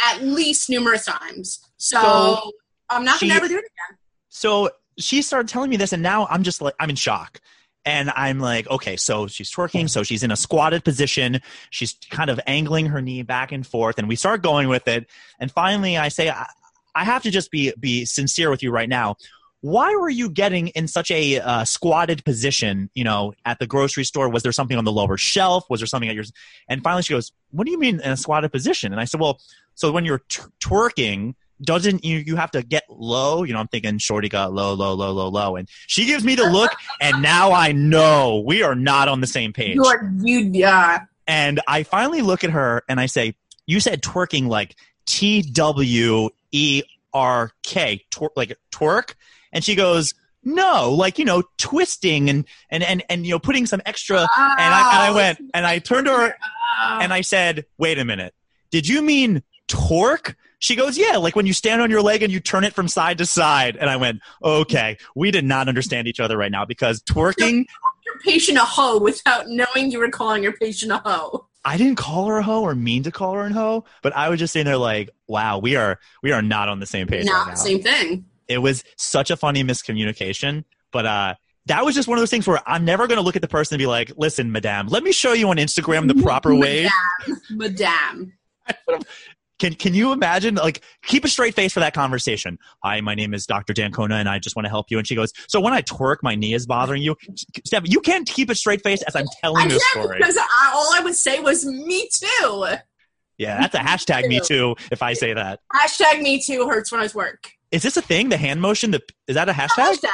At 0.00 0.22
least 0.22 0.68
numerous 0.70 1.04
times. 1.06 1.60
So, 1.76 2.00
So, 2.00 2.52
I'm 2.90 3.04
not 3.04 3.18
she- 3.18 3.28
gonna 3.28 3.38
ever 3.38 3.48
do 3.48 3.54
it 3.56 3.58
again. 3.64 3.98
so 4.28 4.70
she 4.98 5.22
started 5.22 5.48
telling 5.48 5.68
me 5.70 5.76
this 5.76 5.92
and 5.92 6.02
now 6.04 6.24
i'm 6.30 6.44
just 6.44 6.60
like 6.62 6.72
i'm 6.78 6.88
in 6.88 6.94
shock 6.94 7.40
and 7.84 8.10
i'm 8.14 8.38
like 8.38 8.68
okay 8.70 8.96
so 8.96 9.26
she's 9.26 9.50
twerking 9.50 9.90
so 9.90 10.04
she's 10.04 10.22
in 10.22 10.30
a 10.30 10.36
squatted 10.36 10.84
position 10.84 11.40
she's 11.70 11.96
kind 12.10 12.30
of 12.30 12.38
angling 12.46 12.86
her 12.86 13.02
knee 13.02 13.22
back 13.22 13.50
and 13.50 13.66
forth 13.66 13.98
and 13.98 14.06
we 14.06 14.14
start 14.14 14.40
going 14.40 14.68
with 14.68 14.86
it 14.86 15.10
and 15.40 15.50
finally 15.50 15.96
i 15.98 16.06
say 16.08 16.30
i, 16.30 16.46
I 16.94 17.02
have 17.04 17.24
to 17.24 17.30
just 17.32 17.50
be 17.50 17.72
be 17.80 18.04
sincere 18.04 18.50
with 18.50 18.62
you 18.62 18.70
right 18.70 18.88
now 18.88 19.16
why 19.64 19.94
were 19.94 20.10
you 20.10 20.28
getting 20.28 20.68
in 20.68 20.86
such 20.86 21.10
a 21.10 21.40
uh, 21.40 21.64
squatted 21.64 22.22
position 22.26 22.90
you 22.92 23.02
know 23.02 23.32
at 23.46 23.58
the 23.58 23.66
grocery 23.66 24.04
store 24.04 24.28
was 24.28 24.42
there 24.42 24.52
something 24.52 24.76
on 24.76 24.84
the 24.84 24.92
lower 24.92 25.16
shelf 25.16 25.64
was 25.70 25.80
there 25.80 25.86
something 25.86 26.10
at 26.10 26.14
yours 26.14 26.30
and 26.68 26.82
finally 26.82 27.02
she 27.02 27.14
goes 27.14 27.32
what 27.50 27.64
do 27.64 27.70
you 27.70 27.78
mean 27.78 27.98
in 28.00 28.10
a 28.10 28.16
squatted 28.16 28.52
position 28.52 28.92
and 28.92 29.00
i 29.00 29.06
said 29.06 29.18
well 29.20 29.40
so 29.74 29.90
when 29.90 30.04
you're 30.04 30.20
t- 30.28 30.42
twerking 30.60 31.34
doesn't 31.62 32.04
you 32.04 32.18
you 32.18 32.36
have 32.36 32.50
to 32.50 32.62
get 32.62 32.82
low? 32.88 33.44
You 33.44 33.52
know, 33.52 33.60
I'm 33.60 33.68
thinking 33.68 33.98
Shorty 33.98 34.28
got 34.28 34.52
low, 34.52 34.74
low, 34.74 34.92
low, 34.92 35.12
low, 35.12 35.28
low, 35.28 35.54
and 35.56 35.68
she 35.86 36.04
gives 36.04 36.24
me 36.24 36.34
the 36.34 36.50
look, 36.50 36.72
and 37.00 37.22
now 37.22 37.52
I 37.52 37.70
know 37.70 38.42
we 38.44 38.62
are 38.64 38.74
not 38.74 39.08
on 39.08 39.20
the 39.20 39.26
same 39.28 39.52
page. 39.52 39.76
You 39.76 39.84
are 39.84 40.12
you 40.20 40.40
yeah. 40.52 41.04
And 41.26 41.60
I 41.68 41.84
finally 41.84 42.22
look 42.22 42.42
at 42.42 42.50
her 42.50 42.82
and 42.88 42.98
I 42.98 43.06
say, 43.06 43.36
"You 43.66 43.78
said 43.78 44.02
twerking 44.02 44.48
like 44.48 44.74
T 45.06 45.42
W 45.42 46.28
E 46.50 46.82
R 47.14 47.52
K, 47.62 48.04
twer- 48.10 48.32
like 48.36 48.58
twerk," 48.72 49.14
and 49.54 49.64
she 49.64 49.74
goes. 49.74 50.14
No, 50.46 50.92
like 50.92 51.18
you 51.18 51.24
know, 51.24 51.42
twisting 51.56 52.28
and 52.28 52.44
and 52.68 52.82
and 52.82 53.02
and 53.08 53.24
you 53.24 53.32
know, 53.32 53.38
putting 53.38 53.64
some 53.64 53.80
extra. 53.86 54.18
And 54.18 54.28
I 54.36 54.58
and 54.58 55.02
I 55.02 55.08
oh. 55.08 55.14
went 55.14 55.40
and 55.54 55.64
I 55.64 55.78
turned 55.78 56.06
to 56.06 56.12
her 56.12 56.34
and 57.00 57.14
I 57.14 57.22
said, 57.22 57.64
"Wait 57.78 57.98
a 57.98 58.04
minute. 58.04 58.34
Did 58.70 58.86
you 58.86 59.00
mean 59.00 59.42
torque?" 59.68 60.36
She 60.58 60.76
goes, 60.76 60.98
"Yeah, 60.98 61.16
like 61.16 61.34
when 61.34 61.46
you 61.46 61.54
stand 61.54 61.80
on 61.80 61.90
your 61.90 62.02
leg 62.02 62.22
and 62.22 62.30
you 62.30 62.40
turn 62.40 62.62
it 62.64 62.74
from 62.74 62.88
side 62.88 63.16
to 63.18 63.24
side." 63.24 63.78
And 63.78 63.88
I 63.88 63.96
went, 63.96 64.20
"Okay, 64.42 64.98
we 65.14 65.30
did 65.30 65.46
not 65.46 65.66
understand 65.66 66.08
each 66.08 66.20
other 66.20 66.36
right 66.36 66.52
now 66.52 66.66
because 66.66 67.00
twerking. 67.00 67.64
your 68.04 68.18
patient 68.18 68.58
a 68.58 68.64
hoe 68.64 68.98
without 68.98 69.48
knowing 69.48 69.90
you 69.90 69.98
were 69.98 70.10
calling 70.10 70.42
your 70.42 70.52
patient 70.52 70.92
a 70.92 70.98
hoe. 70.98 71.46
I 71.64 71.76
didn't 71.76 71.96
call 71.96 72.26
her 72.26 72.38
a 72.38 72.42
hoe 72.42 72.62
or 72.62 72.74
mean 72.74 73.04
to 73.04 73.10
call 73.10 73.34
her 73.34 73.46
a 73.46 73.52
hoe, 73.52 73.84
but 74.02 74.14
I 74.14 74.28
was 74.28 74.38
just 74.38 74.52
sitting 74.52 74.66
there 74.66 74.76
like, 74.76 75.10
wow, 75.26 75.58
we 75.58 75.76
are 75.76 75.98
we 76.22 76.32
are 76.32 76.42
not 76.42 76.68
on 76.68 76.78
the 76.78 76.86
same 76.86 77.06
page 77.06 77.24
Not 77.24 77.48
right 77.48 77.58
same 77.58 77.82
thing. 77.82 78.26
It 78.48 78.58
was 78.58 78.84
such 78.96 79.30
a 79.30 79.36
funny 79.36 79.64
miscommunication, 79.64 80.64
but 80.92 81.06
uh." 81.06 81.34
That 81.66 81.82
was 81.82 81.94
just 81.94 82.08
one 82.08 82.18
of 82.18 82.20
those 82.20 82.28
things 82.28 82.46
where 82.46 82.60
I'm 82.66 82.84
never 82.84 83.06
going 83.06 83.16
to 83.16 83.22
look 83.22 83.36
at 83.36 83.40
the 83.40 83.48
person 83.48 83.76
and 83.76 83.78
be 83.78 83.86
like, 83.86 84.12
"Listen, 84.18 84.52
madame, 84.52 84.86
let 84.88 85.02
me 85.02 85.12
show 85.12 85.32
you 85.32 85.48
on 85.48 85.56
Instagram 85.56 86.08
the 86.08 86.22
proper 86.22 86.54
way." 86.54 86.90
Madame. 87.48 88.34
madame. 88.68 89.02
Can 89.60 89.74
can 89.74 89.94
you 89.94 90.12
imagine? 90.12 90.56
Like, 90.56 90.82
keep 91.04 91.24
a 91.24 91.28
straight 91.28 91.54
face 91.54 91.72
for 91.72 91.80
that 91.80 91.94
conversation. 91.94 92.58
Hi, 92.82 93.00
my 93.00 93.14
name 93.14 93.32
is 93.32 93.46
Dr. 93.46 93.72
Dancona, 93.72 94.14
and 94.14 94.28
I 94.28 94.40
just 94.40 94.56
want 94.56 94.64
to 94.66 94.68
help 94.68 94.90
you. 94.90 94.98
And 94.98 95.06
she 95.06 95.14
goes, 95.14 95.32
"So 95.46 95.60
when 95.60 95.72
I 95.72 95.80
twerk, 95.80 96.16
my 96.22 96.34
knee 96.34 96.54
is 96.54 96.66
bothering 96.66 97.02
you." 97.02 97.16
Steph, 97.64 97.84
you 97.86 98.00
can't 98.00 98.26
keep 98.28 98.50
a 98.50 98.54
straight 98.56 98.82
face 98.82 99.02
as 99.02 99.14
I'm 99.14 99.26
I 99.26 99.34
telling 99.40 99.68
this 99.68 99.82
story. 99.92 100.18
because 100.18 100.36
I, 100.36 100.72
all 100.74 100.92
I 100.94 101.00
would 101.04 101.14
say 101.14 101.38
was 101.38 101.64
me 101.64 102.08
too. 102.12 102.66
Yeah, 103.38 103.60
that's 103.60 103.74
a 103.76 103.78
hashtag 103.78 104.26
me 104.26 104.40
too. 104.44 104.74
If 104.90 105.02
I 105.02 105.12
say 105.12 105.32
that, 105.34 105.60
Hashtag 105.72 106.20
me 106.20 106.42
too 106.42 106.68
hurts 106.68 106.90
when 106.90 107.00
I 107.00 107.08
work. 107.14 107.52
Is 107.74 107.82
this 107.82 107.96
a 107.96 108.02
thing? 108.02 108.28
The 108.28 108.36
hand 108.36 108.60
motion. 108.60 108.90
The 108.92 109.02
is 109.28 109.34
that 109.34 109.48
a 109.48 109.52
hashtag? 109.52 109.92
Hashtag. 109.92 110.08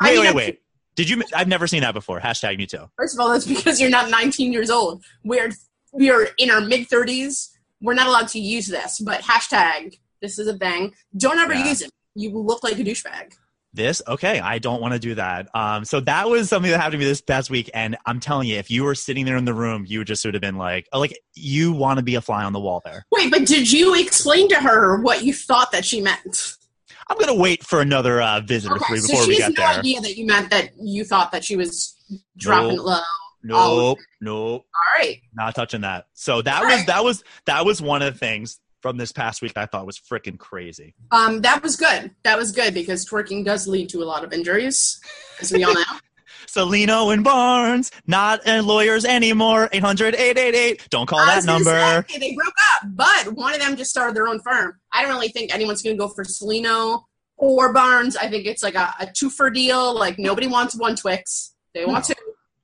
I 0.00 0.10
Wait, 0.10 0.14
mean, 0.16 0.20
wait, 0.26 0.34
wait. 0.34 0.58
Did 0.96 1.08
you? 1.08 1.22
I've 1.34 1.48
never 1.48 1.66
seen 1.66 1.82
that 1.82 1.94
before. 1.94 2.20
Hashtag 2.20 2.58
me 2.58 2.66
too. 2.66 2.90
First 2.96 3.14
of 3.14 3.20
all, 3.20 3.30
that's 3.30 3.46
because 3.46 3.80
you're 3.80 3.90
not 3.90 4.10
19 4.10 4.52
years 4.52 4.70
old. 4.70 5.04
We're 5.24 5.50
we 5.92 6.10
are 6.10 6.28
in 6.38 6.50
our 6.50 6.60
mid 6.60 6.88
30s. 6.88 7.48
We're 7.80 7.94
not 7.94 8.06
allowed 8.08 8.28
to 8.28 8.38
use 8.38 8.66
this, 8.66 9.00
but 9.00 9.20
hashtag 9.22 9.98
this 10.22 10.38
is 10.38 10.48
a 10.48 10.56
thing. 10.58 10.94
Don't 11.16 11.38
ever 11.38 11.54
Yeah. 11.54 11.68
use 11.68 11.82
it. 11.82 11.90
You 12.14 12.30
will 12.32 12.44
look 12.44 12.64
like 12.64 12.78
a 12.78 12.82
douchebag. 12.84 13.34
This 13.74 14.00
okay? 14.08 14.40
I 14.40 14.58
don't 14.58 14.80
want 14.80 14.94
to 14.94 14.98
do 14.98 15.14
that. 15.16 15.48
Um, 15.54 15.84
so 15.84 16.00
that 16.00 16.30
was 16.30 16.48
something 16.48 16.70
that 16.70 16.78
happened 16.78 16.92
to 16.94 16.98
me 16.98 17.04
this 17.04 17.20
past 17.20 17.50
week, 17.50 17.68
and 17.74 17.94
I'm 18.06 18.20
telling 18.20 18.48
you, 18.48 18.56
if 18.56 18.70
you 18.70 18.84
were 18.84 18.94
sitting 18.94 19.26
there 19.26 19.36
in 19.36 19.44
the 19.44 19.52
room, 19.52 19.84
you 19.86 19.98
would 19.98 20.06
just 20.06 20.24
would 20.24 20.32
have 20.32 20.40
been 20.40 20.56
like, 20.56 20.88
oh, 20.94 20.98
like 21.00 21.18
you 21.34 21.72
want 21.72 21.98
to 21.98 22.02
be 22.02 22.14
a 22.14 22.22
fly 22.22 22.42
on 22.44 22.54
the 22.54 22.60
wall 22.60 22.80
there. 22.86 23.04
Wait, 23.12 23.30
but 23.30 23.44
did 23.44 23.70
you 23.70 23.94
explain 23.94 24.48
to 24.48 24.56
her 24.56 24.98
what 25.02 25.24
you 25.24 25.34
thought 25.34 25.72
that 25.72 25.84
she 25.84 26.00
meant? 26.00 26.56
I'm 27.08 27.18
gonna 27.18 27.34
wait 27.34 27.64
for 27.64 27.80
another 27.80 28.20
uh, 28.20 28.40
visit 28.40 28.70
or 28.72 28.78
three 28.80 28.98
so 28.98 29.06
before 29.08 29.22
she 29.24 29.28
we 29.30 29.36
get 29.36 29.52
no 29.56 29.64
there. 29.64 29.78
idea 29.78 30.00
that 30.00 30.16
you 30.16 30.26
meant 30.26 30.50
that 30.50 30.70
you 30.80 31.04
thought 31.04 31.30
that 31.32 31.44
she 31.44 31.56
was 31.56 31.94
dropping 32.36 32.76
Nope. 32.76 32.86
low. 32.86 33.00
Nope, 33.44 33.98
nope, 34.20 34.66
All 34.74 34.98
right. 35.04 35.20
not 35.34 35.54
touching 35.54 35.82
that. 35.82 36.06
So 36.14 36.42
that 36.42 36.64
was 36.64 36.84
that 36.86 37.04
was 37.04 37.22
that 37.44 37.64
was 37.64 37.80
one 37.80 38.02
of 38.02 38.12
the 38.12 38.18
things 38.18 38.58
from 38.82 38.96
this 38.96 39.12
past 39.12 39.40
week 39.40 39.54
that 39.54 39.60
I 39.62 39.66
thought 39.66 39.86
was 39.86 39.98
freaking 39.98 40.36
crazy. 40.38 40.94
Um, 41.12 41.40
that 41.42 41.62
was 41.62 41.76
good. 41.76 42.10
That 42.24 42.36
was 42.38 42.50
good 42.50 42.74
because 42.74 43.08
twerking 43.08 43.44
does 43.44 43.68
lead 43.68 43.88
to 43.90 44.02
a 44.02 44.04
lot 44.04 44.24
of 44.24 44.32
injuries, 44.32 44.98
as 45.40 45.52
we 45.52 45.62
all 45.62 45.74
know. 45.74 45.80
Cellino 46.48 47.12
and 47.12 47.22
Barnes, 47.22 47.90
not 48.06 48.46
uh, 48.46 48.62
lawyers 48.62 49.04
anymore. 49.04 49.68
800-888. 49.72 50.88
Don't 50.88 51.06
call 51.06 51.24
that 51.24 51.44
number. 51.44 52.04
say, 52.08 52.18
they 52.18 52.34
broke 52.34 52.54
up, 52.74 52.88
but 52.94 53.34
one 53.34 53.54
of 53.54 53.60
them 53.60 53.76
just 53.76 53.90
started 53.90 54.14
their 54.16 54.28
own 54.28 54.40
firm. 54.40 54.78
I 54.92 55.02
don't 55.02 55.12
really 55.12 55.28
think 55.28 55.54
anyone's 55.54 55.82
going 55.82 55.96
to 55.96 56.00
go 56.00 56.08
for 56.08 56.24
Cellino 56.24 57.02
or 57.36 57.72
Barnes. 57.72 58.16
I 58.16 58.28
think 58.28 58.46
it's 58.46 58.62
like 58.62 58.74
a, 58.74 58.94
a 59.00 59.06
two 59.06 59.30
for 59.30 59.50
deal. 59.50 59.94
Like 59.96 60.18
nobody 60.18 60.46
wants 60.46 60.74
one 60.76 60.96
Twix. 60.96 61.54
They 61.74 61.84
want 61.84 62.04
two. 62.04 62.14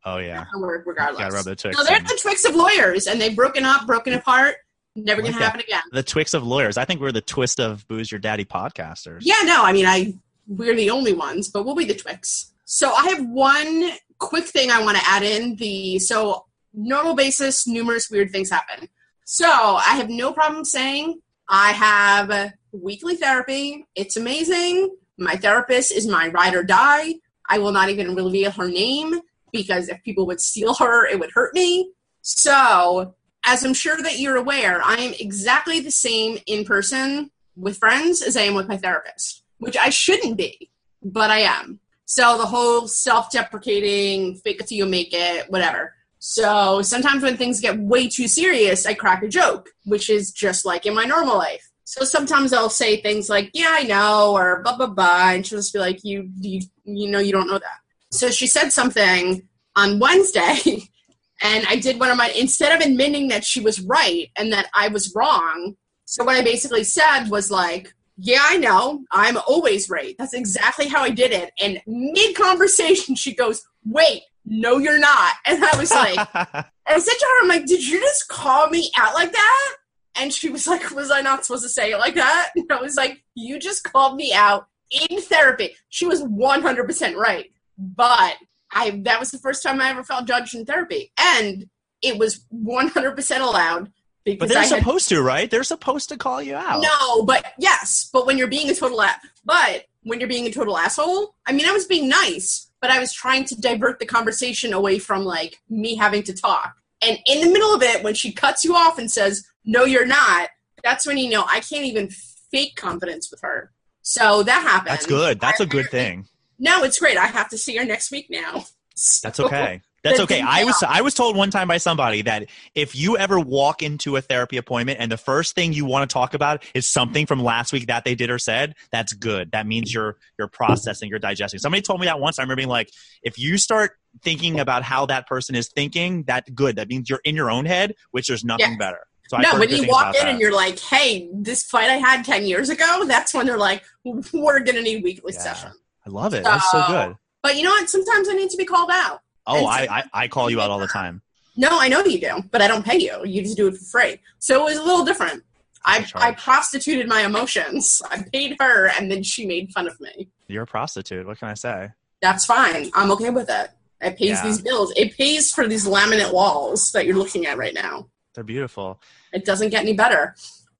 Oh 0.04 0.18
yeah, 0.18 0.44
regardless. 0.84 1.18
gotta 1.18 1.34
rub 1.34 1.44
the 1.44 1.54
Twix. 1.54 1.76
No, 1.76 1.84
they're 1.84 1.98
in. 1.98 2.04
the 2.04 2.18
Twix 2.20 2.44
of 2.44 2.56
lawyers, 2.56 3.06
and 3.06 3.20
they've 3.20 3.36
broken 3.36 3.64
up, 3.64 3.86
broken 3.86 4.14
apart. 4.14 4.56
Never 4.96 5.22
gonna 5.22 5.34
happen 5.34 5.60
again. 5.60 5.82
the 5.92 6.02
Twix 6.02 6.34
of 6.34 6.44
lawyers. 6.44 6.76
I 6.76 6.84
think 6.84 7.00
we're 7.00 7.12
the 7.12 7.20
twist 7.20 7.60
of 7.60 7.86
Booze 7.88 8.10
Your 8.10 8.18
Daddy 8.18 8.44
podcasters. 8.44 9.20
Yeah, 9.22 9.36
no, 9.44 9.62
I 9.62 9.72
mean, 9.72 9.86
I 9.86 10.14
we're 10.48 10.74
the 10.74 10.90
only 10.90 11.12
ones, 11.12 11.48
but 11.48 11.64
we'll 11.64 11.74
be 11.74 11.84
the 11.84 11.94
Twix. 11.94 12.51
So 12.74 12.90
I 12.90 13.10
have 13.10 13.26
one 13.26 13.90
quick 14.18 14.46
thing 14.46 14.70
I 14.70 14.82
want 14.82 14.96
to 14.96 15.06
add 15.06 15.22
in. 15.22 15.56
The 15.56 15.98
so 15.98 16.46
normal 16.72 17.14
basis, 17.14 17.66
numerous 17.66 18.08
weird 18.10 18.30
things 18.30 18.48
happen. 18.48 18.88
So 19.26 19.44
I 19.46 19.94
have 19.96 20.08
no 20.08 20.32
problem 20.32 20.64
saying 20.64 21.20
I 21.50 21.72
have 21.72 22.54
weekly 22.72 23.16
therapy. 23.16 23.84
It's 23.94 24.16
amazing. 24.16 24.96
My 25.18 25.36
therapist 25.36 25.92
is 25.92 26.06
my 26.06 26.28
ride 26.28 26.54
or 26.54 26.62
die. 26.62 27.16
I 27.46 27.58
will 27.58 27.72
not 27.72 27.90
even 27.90 28.14
reveal 28.14 28.50
her 28.52 28.68
name 28.68 29.20
because 29.52 29.90
if 29.90 30.02
people 30.02 30.24
would 30.28 30.40
steal 30.40 30.72
her, 30.76 31.06
it 31.06 31.20
would 31.20 31.32
hurt 31.34 31.52
me. 31.52 31.92
So, 32.22 33.14
as 33.44 33.62
I'm 33.66 33.74
sure 33.74 33.98
that 33.98 34.18
you're 34.18 34.36
aware, 34.36 34.80
I 34.82 34.94
am 34.94 35.12
exactly 35.20 35.80
the 35.80 35.90
same 35.90 36.38
in 36.46 36.64
person 36.64 37.32
with 37.54 37.76
friends 37.76 38.22
as 38.22 38.34
I 38.34 38.42
am 38.42 38.54
with 38.54 38.66
my 38.66 38.78
therapist, 38.78 39.42
which 39.58 39.76
I 39.76 39.90
shouldn't 39.90 40.38
be, 40.38 40.70
but 41.02 41.30
I 41.30 41.40
am. 41.40 41.80
So 42.14 42.36
the 42.36 42.44
whole 42.44 42.86
self-deprecating, 42.86 44.34
fake 44.44 44.60
it 44.60 44.66
till 44.66 44.76
you 44.76 44.84
make 44.84 45.14
it, 45.14 45.50
whatever. 45.50 45.94
So 46.18 46.82
sometimes 46.82 47.22
when 47.22 47.38
things 47.38 47.58
get 47.58 47.78
way 47.78 48.06
too 48.06 48.28
serious, 48.28 48.84
I 48.84 48.92
crack 48.92 49.22
a 49.22 49.28
joke, 49.28 49.70
which 49.86 50.10
is 50.10 50.30
just 50.30 50.66
like 50.66 50.84
in 50.84 50.94
my 50.94 51.06
normal 51.06 51.38
life. 51.38 51.66
So 51.84 52.04
sometimes 52.04 52.52
I'll 52.52 52.68
say 52.68 53.00
things 53.00 53.30
like, 53.30 53.48
"Yeah, 53.54 53.70
I 53.70 53.84
know," 53.84 54.36
or 54.36 54.60
"blah 54.62 54.76
blah 54.76 54.88
blah," 54.88 55.30
and 55.30 55.46
she'll 55.46 55.58
just 55.58 55.72
be 55.72 55.78
like, 55.78 56.04
"You, 56.04 56.28
you, 56.38 56.60
you 56.84 57.10
know, 57.10 57.18
you 57.18 57.32
don't 57.32 57.48
know 57.48 57.58
that." 57.58 57.80
So 58.10 58.28
she 58.28 58.46
said 58.46 58.68
something 58.74 59.48
on 59.74 59.98
Wednesday, 59.98 60.90
and 61.42 61.64
I 61.66 61.76
did 61.76 61.98
one 61.98 62.10
of 62.10 62.18
my 62.18 62.28
instead 62.38 62.78
of 62.78 62.86
admitting 62.86 63.28
that 63.28 63.42
she 63.42 63.60
was 63.60 63.80
right 63.80 64.28
and 64.36 64.52
that 64.52 64.66
I 64.74 64.88
was 64.88 65.14
wrong. 65.16 65.76
So 66.04 66.24
what 66.24 66.36
I 66.36 66.42
basically 66.42 66.84
said 66.84 67.28
was 67.30 67.50
like, 67.50 67.94
"Yeah, 68.16 68.40
I 68.42 68.56
know. 68.56 69.04
I'm 69.12 69.38
always 69.46 69.88
right." 69.90 70.14
That's 70.18 70.34
exactly 70.34 70.88
how 70.88 71.02
I 71.02 71.10
did 71.10 71.32
it. 71.32 71.50
And 71.60 71.80
mid 71.86 72.36
conversation, 72.36 73.14
she 73.14 73.34
goes, 73.34 73.62
"Wait, 73.84 74.22
no, 74.44 74.78
you're 74.78 74.98
not." 74.98 75.34
And 75.46 75.64
I 75.64 75.76
was 75.76 75.90
like, 75.90 76.66
I 76.86 76.98
said 76.98 77.14
to 77.14 77.26
her, 77.26 77.42
I'm 77.42 77.48
like, 77.48 77.66
did 77.66 77.86
you 77.86 78.00
just 78.00 78.28
call 78.28 78.68
me 78.68 78.90
out 78.96 79.14
like 79.14 79.32
that? 79.32 79.76
And 80.16 80.32
she 80.32 80.50
was 80.50 80.66
like, 80.66 80.90
was 80.90 81.10
I 81.10 81.20
not 81.20 81.44
supposed 81.44 81.62
to 81.62 81.68
say 81.68 81.92
it 81.92 81.98
like 81.98 82.14
that? 82.14 82.50
And 82.56 82.70
I 82.70 82.80
was 82.80 82.96
like, 82.96 83.22
you 83.34 83.58
just 83.58 83.84
called 83.84 84.16
me 84.16 84.32
out 84.34 84.66
in 84.90 85.20
therapy. 85.22 85.74
She 85.88 86.06
was 86.06 86.22
100% 86.22 87.16
right. 87.16 87.50
But 87.78 88.36
I 88.74 89.00
that 89.04 89.20
was 89.20 89.30
the 89.30 89.38
first 89.38 89.62
time 89.62 89.80
I 89.80 89.90
ever 89.90 90.04
felt 90.04 90.26
judged 90.26 90.54
in 90.54 90.64
therapy. 90.64 91.12
And 91.18 91.66
it 92.02 92.18
was 92.18 92.44
100% 92.52 93.40
allowed 93.40 93.90
but 94.24 94.48
they're 94.48 94.58
I 94.58 94.64
had 94.64 94.78
supposed 94.78 95.08
to, 95.08 95.22
right? 95.22 95.50
They're 95.50 95.64
supposed 95.64 96.08
to 96.10 96.16
call 96.16 96.42
you 96.42 96.54
out. 96.54 96.82
no, 96.82 97.22
but 97.24 97.52
yes, 97.58 98.08
but 98.12 98.26
when 98.26 98.38
you're 98.38 98.48
being 98.48 98.70
a 98.70 98.74
total 98.74 99.00
a- 99.00 99.16
but 99.44 99.84
when 100.04 100.18
you're 100.20 100.28
being 100.28 100.46
a 100.46 100.50
total 100.52 100.76
asshole, 100.76 101.34
I 101.46 101.52
mean, 101.52 101.66
I 101.66 101.72
was 101.72 101.86
being 101.86 102.08
nice, 102.08 102.70
but 102.80 102.90
I 102.90 102.98
was 102.98 103.12
trying 103.12 103.44
to 103.46 103.60
divert 103.60 103.98
the 103.98 104.06
conversation 104.06 104.72
away 104.72 104.98
from 104.98 105.24
like 105.24 105.60
me 105.68 105.94
having 105.96 106.22
to 106.24 106.32
talk. 106.34 106.74
And 107.00 107.18
in 107.26 107.40
the 107.40 107.48
middle 107.52 107.74
of 107.74 107.82
it, 107.82 108.02
when 108.04 108.14
she 108.14 108.32
cuts 108.32 108.64
you 108.64 108.74
off 108.76 108.98
and 108.98 109.10
says, 109.10 109.44
"No, 109.64 109.84
you're 109.84 110.06
not," 110.06 110.50
that's 110.84 111.06
when 111.06 111.18
you 111.18 111.30
know 111.30 111.44
I 111.48 111.60
can't 111.60 111.84
even 111.84 112.08
fake 112.50 112.76
confidence 112.76 113.30
with 113.30 113.40
her. 113.42 113.72
So 114.02 114.42
that 114.44 114.62
happened. 114.62 114.88
That's 114.90 115.06
good. 115.06 115.40
That's 115.40 115.60
a 115.60 115.64
I- 115.64 115.66
good 115.66 115.90
thing. 115.90 116.26
No, 116.58 116.84
it's 116.84 116.98
great. 117.00 117.16
I 117.16 117.26
have 117.26 117.48
to 117.48 117.58
see 117.58 117.76
her 117.76 117.84
next 117.84 118.12
week 118.12 118.26
now. 118.30 118.64
That's 119.22 119.40
okay. 119.40 119.80
That's 120.04 120.18
okay. 120.20 120.40
I 120.40 120.64
was. 120.64 120.82
I 120.86 121.00
was 121.02 121.14
told 121.14 121.36
one 121.36 121.50
time 121.50 121.68
by 121.68 121.78
somebody 121.78 122.22
that 122.22 122.48
if 122.74 122.96
you 122.96 123.16
ever 123.16 123.38
walk 123.38 123.82
into 123.82 124.16
a 124.16 124.20
therapy 124.20 124.56
appointment 124.56 124.98
and 125.00 125.12
the 125.12 125.16
first 125.16 125.54
thing 125.54 125.72
you 125.72 125.84
want 125.84 126.08
to 126.08 126.12
talk 126.12 126.34
about 126.34 126.64
is 126.74 126.88
something 126.88 127.24
from 127.26 127.40
last 127.42 127.72
week 127.72 127.86
that 127.86 128.04
they 128.04 128.14
did 128.16 128.28
or 128.28 128.38
said, 128.38 128.74
that's 128.90 129.12
good. 129.12 129.52
That 129.52 129.66
means 129.66 129.94
you're 129.94 130.16
you're 130.38 130.48
processing, 130.48 131.08
you're 131.08 131.20
digesting. 131.20 131.60
Somebody 131.60 131.82
told 131.82 132.00
me 132.00 132.06
that 132.06 132.18
once. 132.18 132.38
I 132.38 132.42
remember 132.42 132.56
being 132.56 132.68
like, 132.68 132.90
if 133.22 133.38
you 133.38 133.58
start 133.58 133.92
thinking 134.22 134.58
about 134.58 134.82
how 134.82 135.06
that 135.06 135.26
person 135.28 135.54
is 135.54 135.68
thinking, 135.68 136.24
that's 136.24 136.50
good. 136.50 136.76
That 136.76 136.88
means 136.88 137.08
you're 137.08 137.20
in 137.24 137.36
your 137.36 137.50
own 137.50 137.64
head, 137.64 137.94
which 138.10 138.26
there's 138.26 138.44
nothing 138.44 138.70
Yes. 138.70 138.78
better. 138.78 139.06
So 139.28 139.38
no, 139.38 139.58
when 139.58 139.70
you 139.70 139.86
walk 139.88 140.14
in 140.16 140.22
that. 140.24 140.28
and 140.32 140.40
you're 140.40 140.52
like, 140.52 140.78
"Hey, 140.78 141.30
this 141.32 141.62
fight 141.62 141.88
I 141.88 141.96
had 141.96 142.22
ten 142.24 142.44
years 142.44 142.68
ago," 142.68 143.04
that's 143.06 143.32
when 143.32 143.46
they're 143.46 143.56
like, 143.56 143.82
"We're 144.04 144.60
gonna 144.60 144.82
need 144.82 145.02
weekly 145.04 145.32
Yeah. 145.32 145.40
session." 145.40 145.70
I 146.04 146.10
love 146.10 146.34
it. 146.34 146.42
That's 146.44 146.70
so 146.72 146.82
So- 146.82 146.88
good. 146.88 147.16
But 147.42 147.56
you 147.56 147.62
know 147.62 147.70
what? 147.70 147.88
Sometimes 147.88 148.28
I 148.28 148.32
need 148.34 148.50
to 148.50 148.56
be 148.58 148.64
called 148.66 148.90
out. 148.92 149.20
Oh, 149.46 149.58
and 149.58 149.66
I, 149.66 149.98
I 149.98 150.04
I 150.24 150.28
call 150.28 150.50
you 150.50 150.60
out 150.60 150.70
all 150.70 150.78
the 150.78 150.86
time. 150.86 151.22
No, 151.56 151.68
I 151.72 151.88
know 151.88 152.02
you 152.04 152.18
do, 152.20 152.42
but 152.50 152.62
I 152.62 152.68
don't 152.68 152.84
pay 152.84 152.98
you. 152.98 153.20
You 153.24 153.42
just 153.42 153.56
do 153.56 153.66
it 153.68 153.76
for 153.76 153.84
free. 153.84 154.18
So 154.38 154.60
it 154.62 154.70
was 154.70 154.78
a 154.78 154.82
little 154.82 155.04
different. 155.04 155.42
I. 155.84 156.06
I 156.14 156.32
prostituted 156.32 157.08
my 157.08 157.22
emotions. 157.22 158.00
I 158.10 158.24
paid 158.32 158.56
her, 158.60 158.88
and 158.88 159.10
then 159.10 159.22
she 159.22 159.46
made 159.46 159.72
fun 159.72 159.86
of 159.88 160.00
me. 160.00 160.28
You're 160.48 160.62
a 160.62 160.66
prostitute. 160.66 161.26
What 161.26 161.38
can 161.38 161.48
I 161.48 161.54
say? 161.54 161.90
That's 162.20 162.46
fine. 162.46 162.90
I'm 162.94 163.10
okay 163.12 163.30
with 163.30 163.50
it. 163.50 163.70
It 164.00 164.16
pays 164.16 164.30
Yeah. 164.30 164.42
these 164.44 164.60
bills. 164.60 164.92
It 164.96 165.16
pays 165.16 165.52
for 165.52 165.66
these 165.66 165.86
laminate 165.86 166.32
walls 166.32 166.92
that 166.92 167.04
you're 167.06 167.16
looking 167.16 167.46
at 167.46 167.56
right 167.58 167.74
now. 167.74 168.08
They're 168.34 168.44
beautiful. 168.44 169.00
It 169.32 169.44
doesn't 169.44 169.70
get 169.70 169.82
any 169.82 169.92
better. 169.92 170.34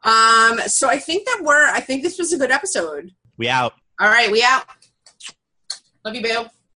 Um, 0.04 0.58
so 0.66 0.88
I 0.88 0.98
think 0.98 1.26
that 1.26 1.40
we're. 1.42 1.66
I 1.68 1.80
think 1.80 2.02
this 2.02 2.18
was 2.18 2.32
a 2.32 2.38
good 2.38 2.50
episode. 2.50 3.12
We 3.36 3.48
out. 3.48 3.74
All 4.00 4.08
right, 4.08 4.30
we 4.30 4.42
out. 4.42 4.64
Love 6.04 6.14
you, 6.16 6.22
boo. 6.22 6.44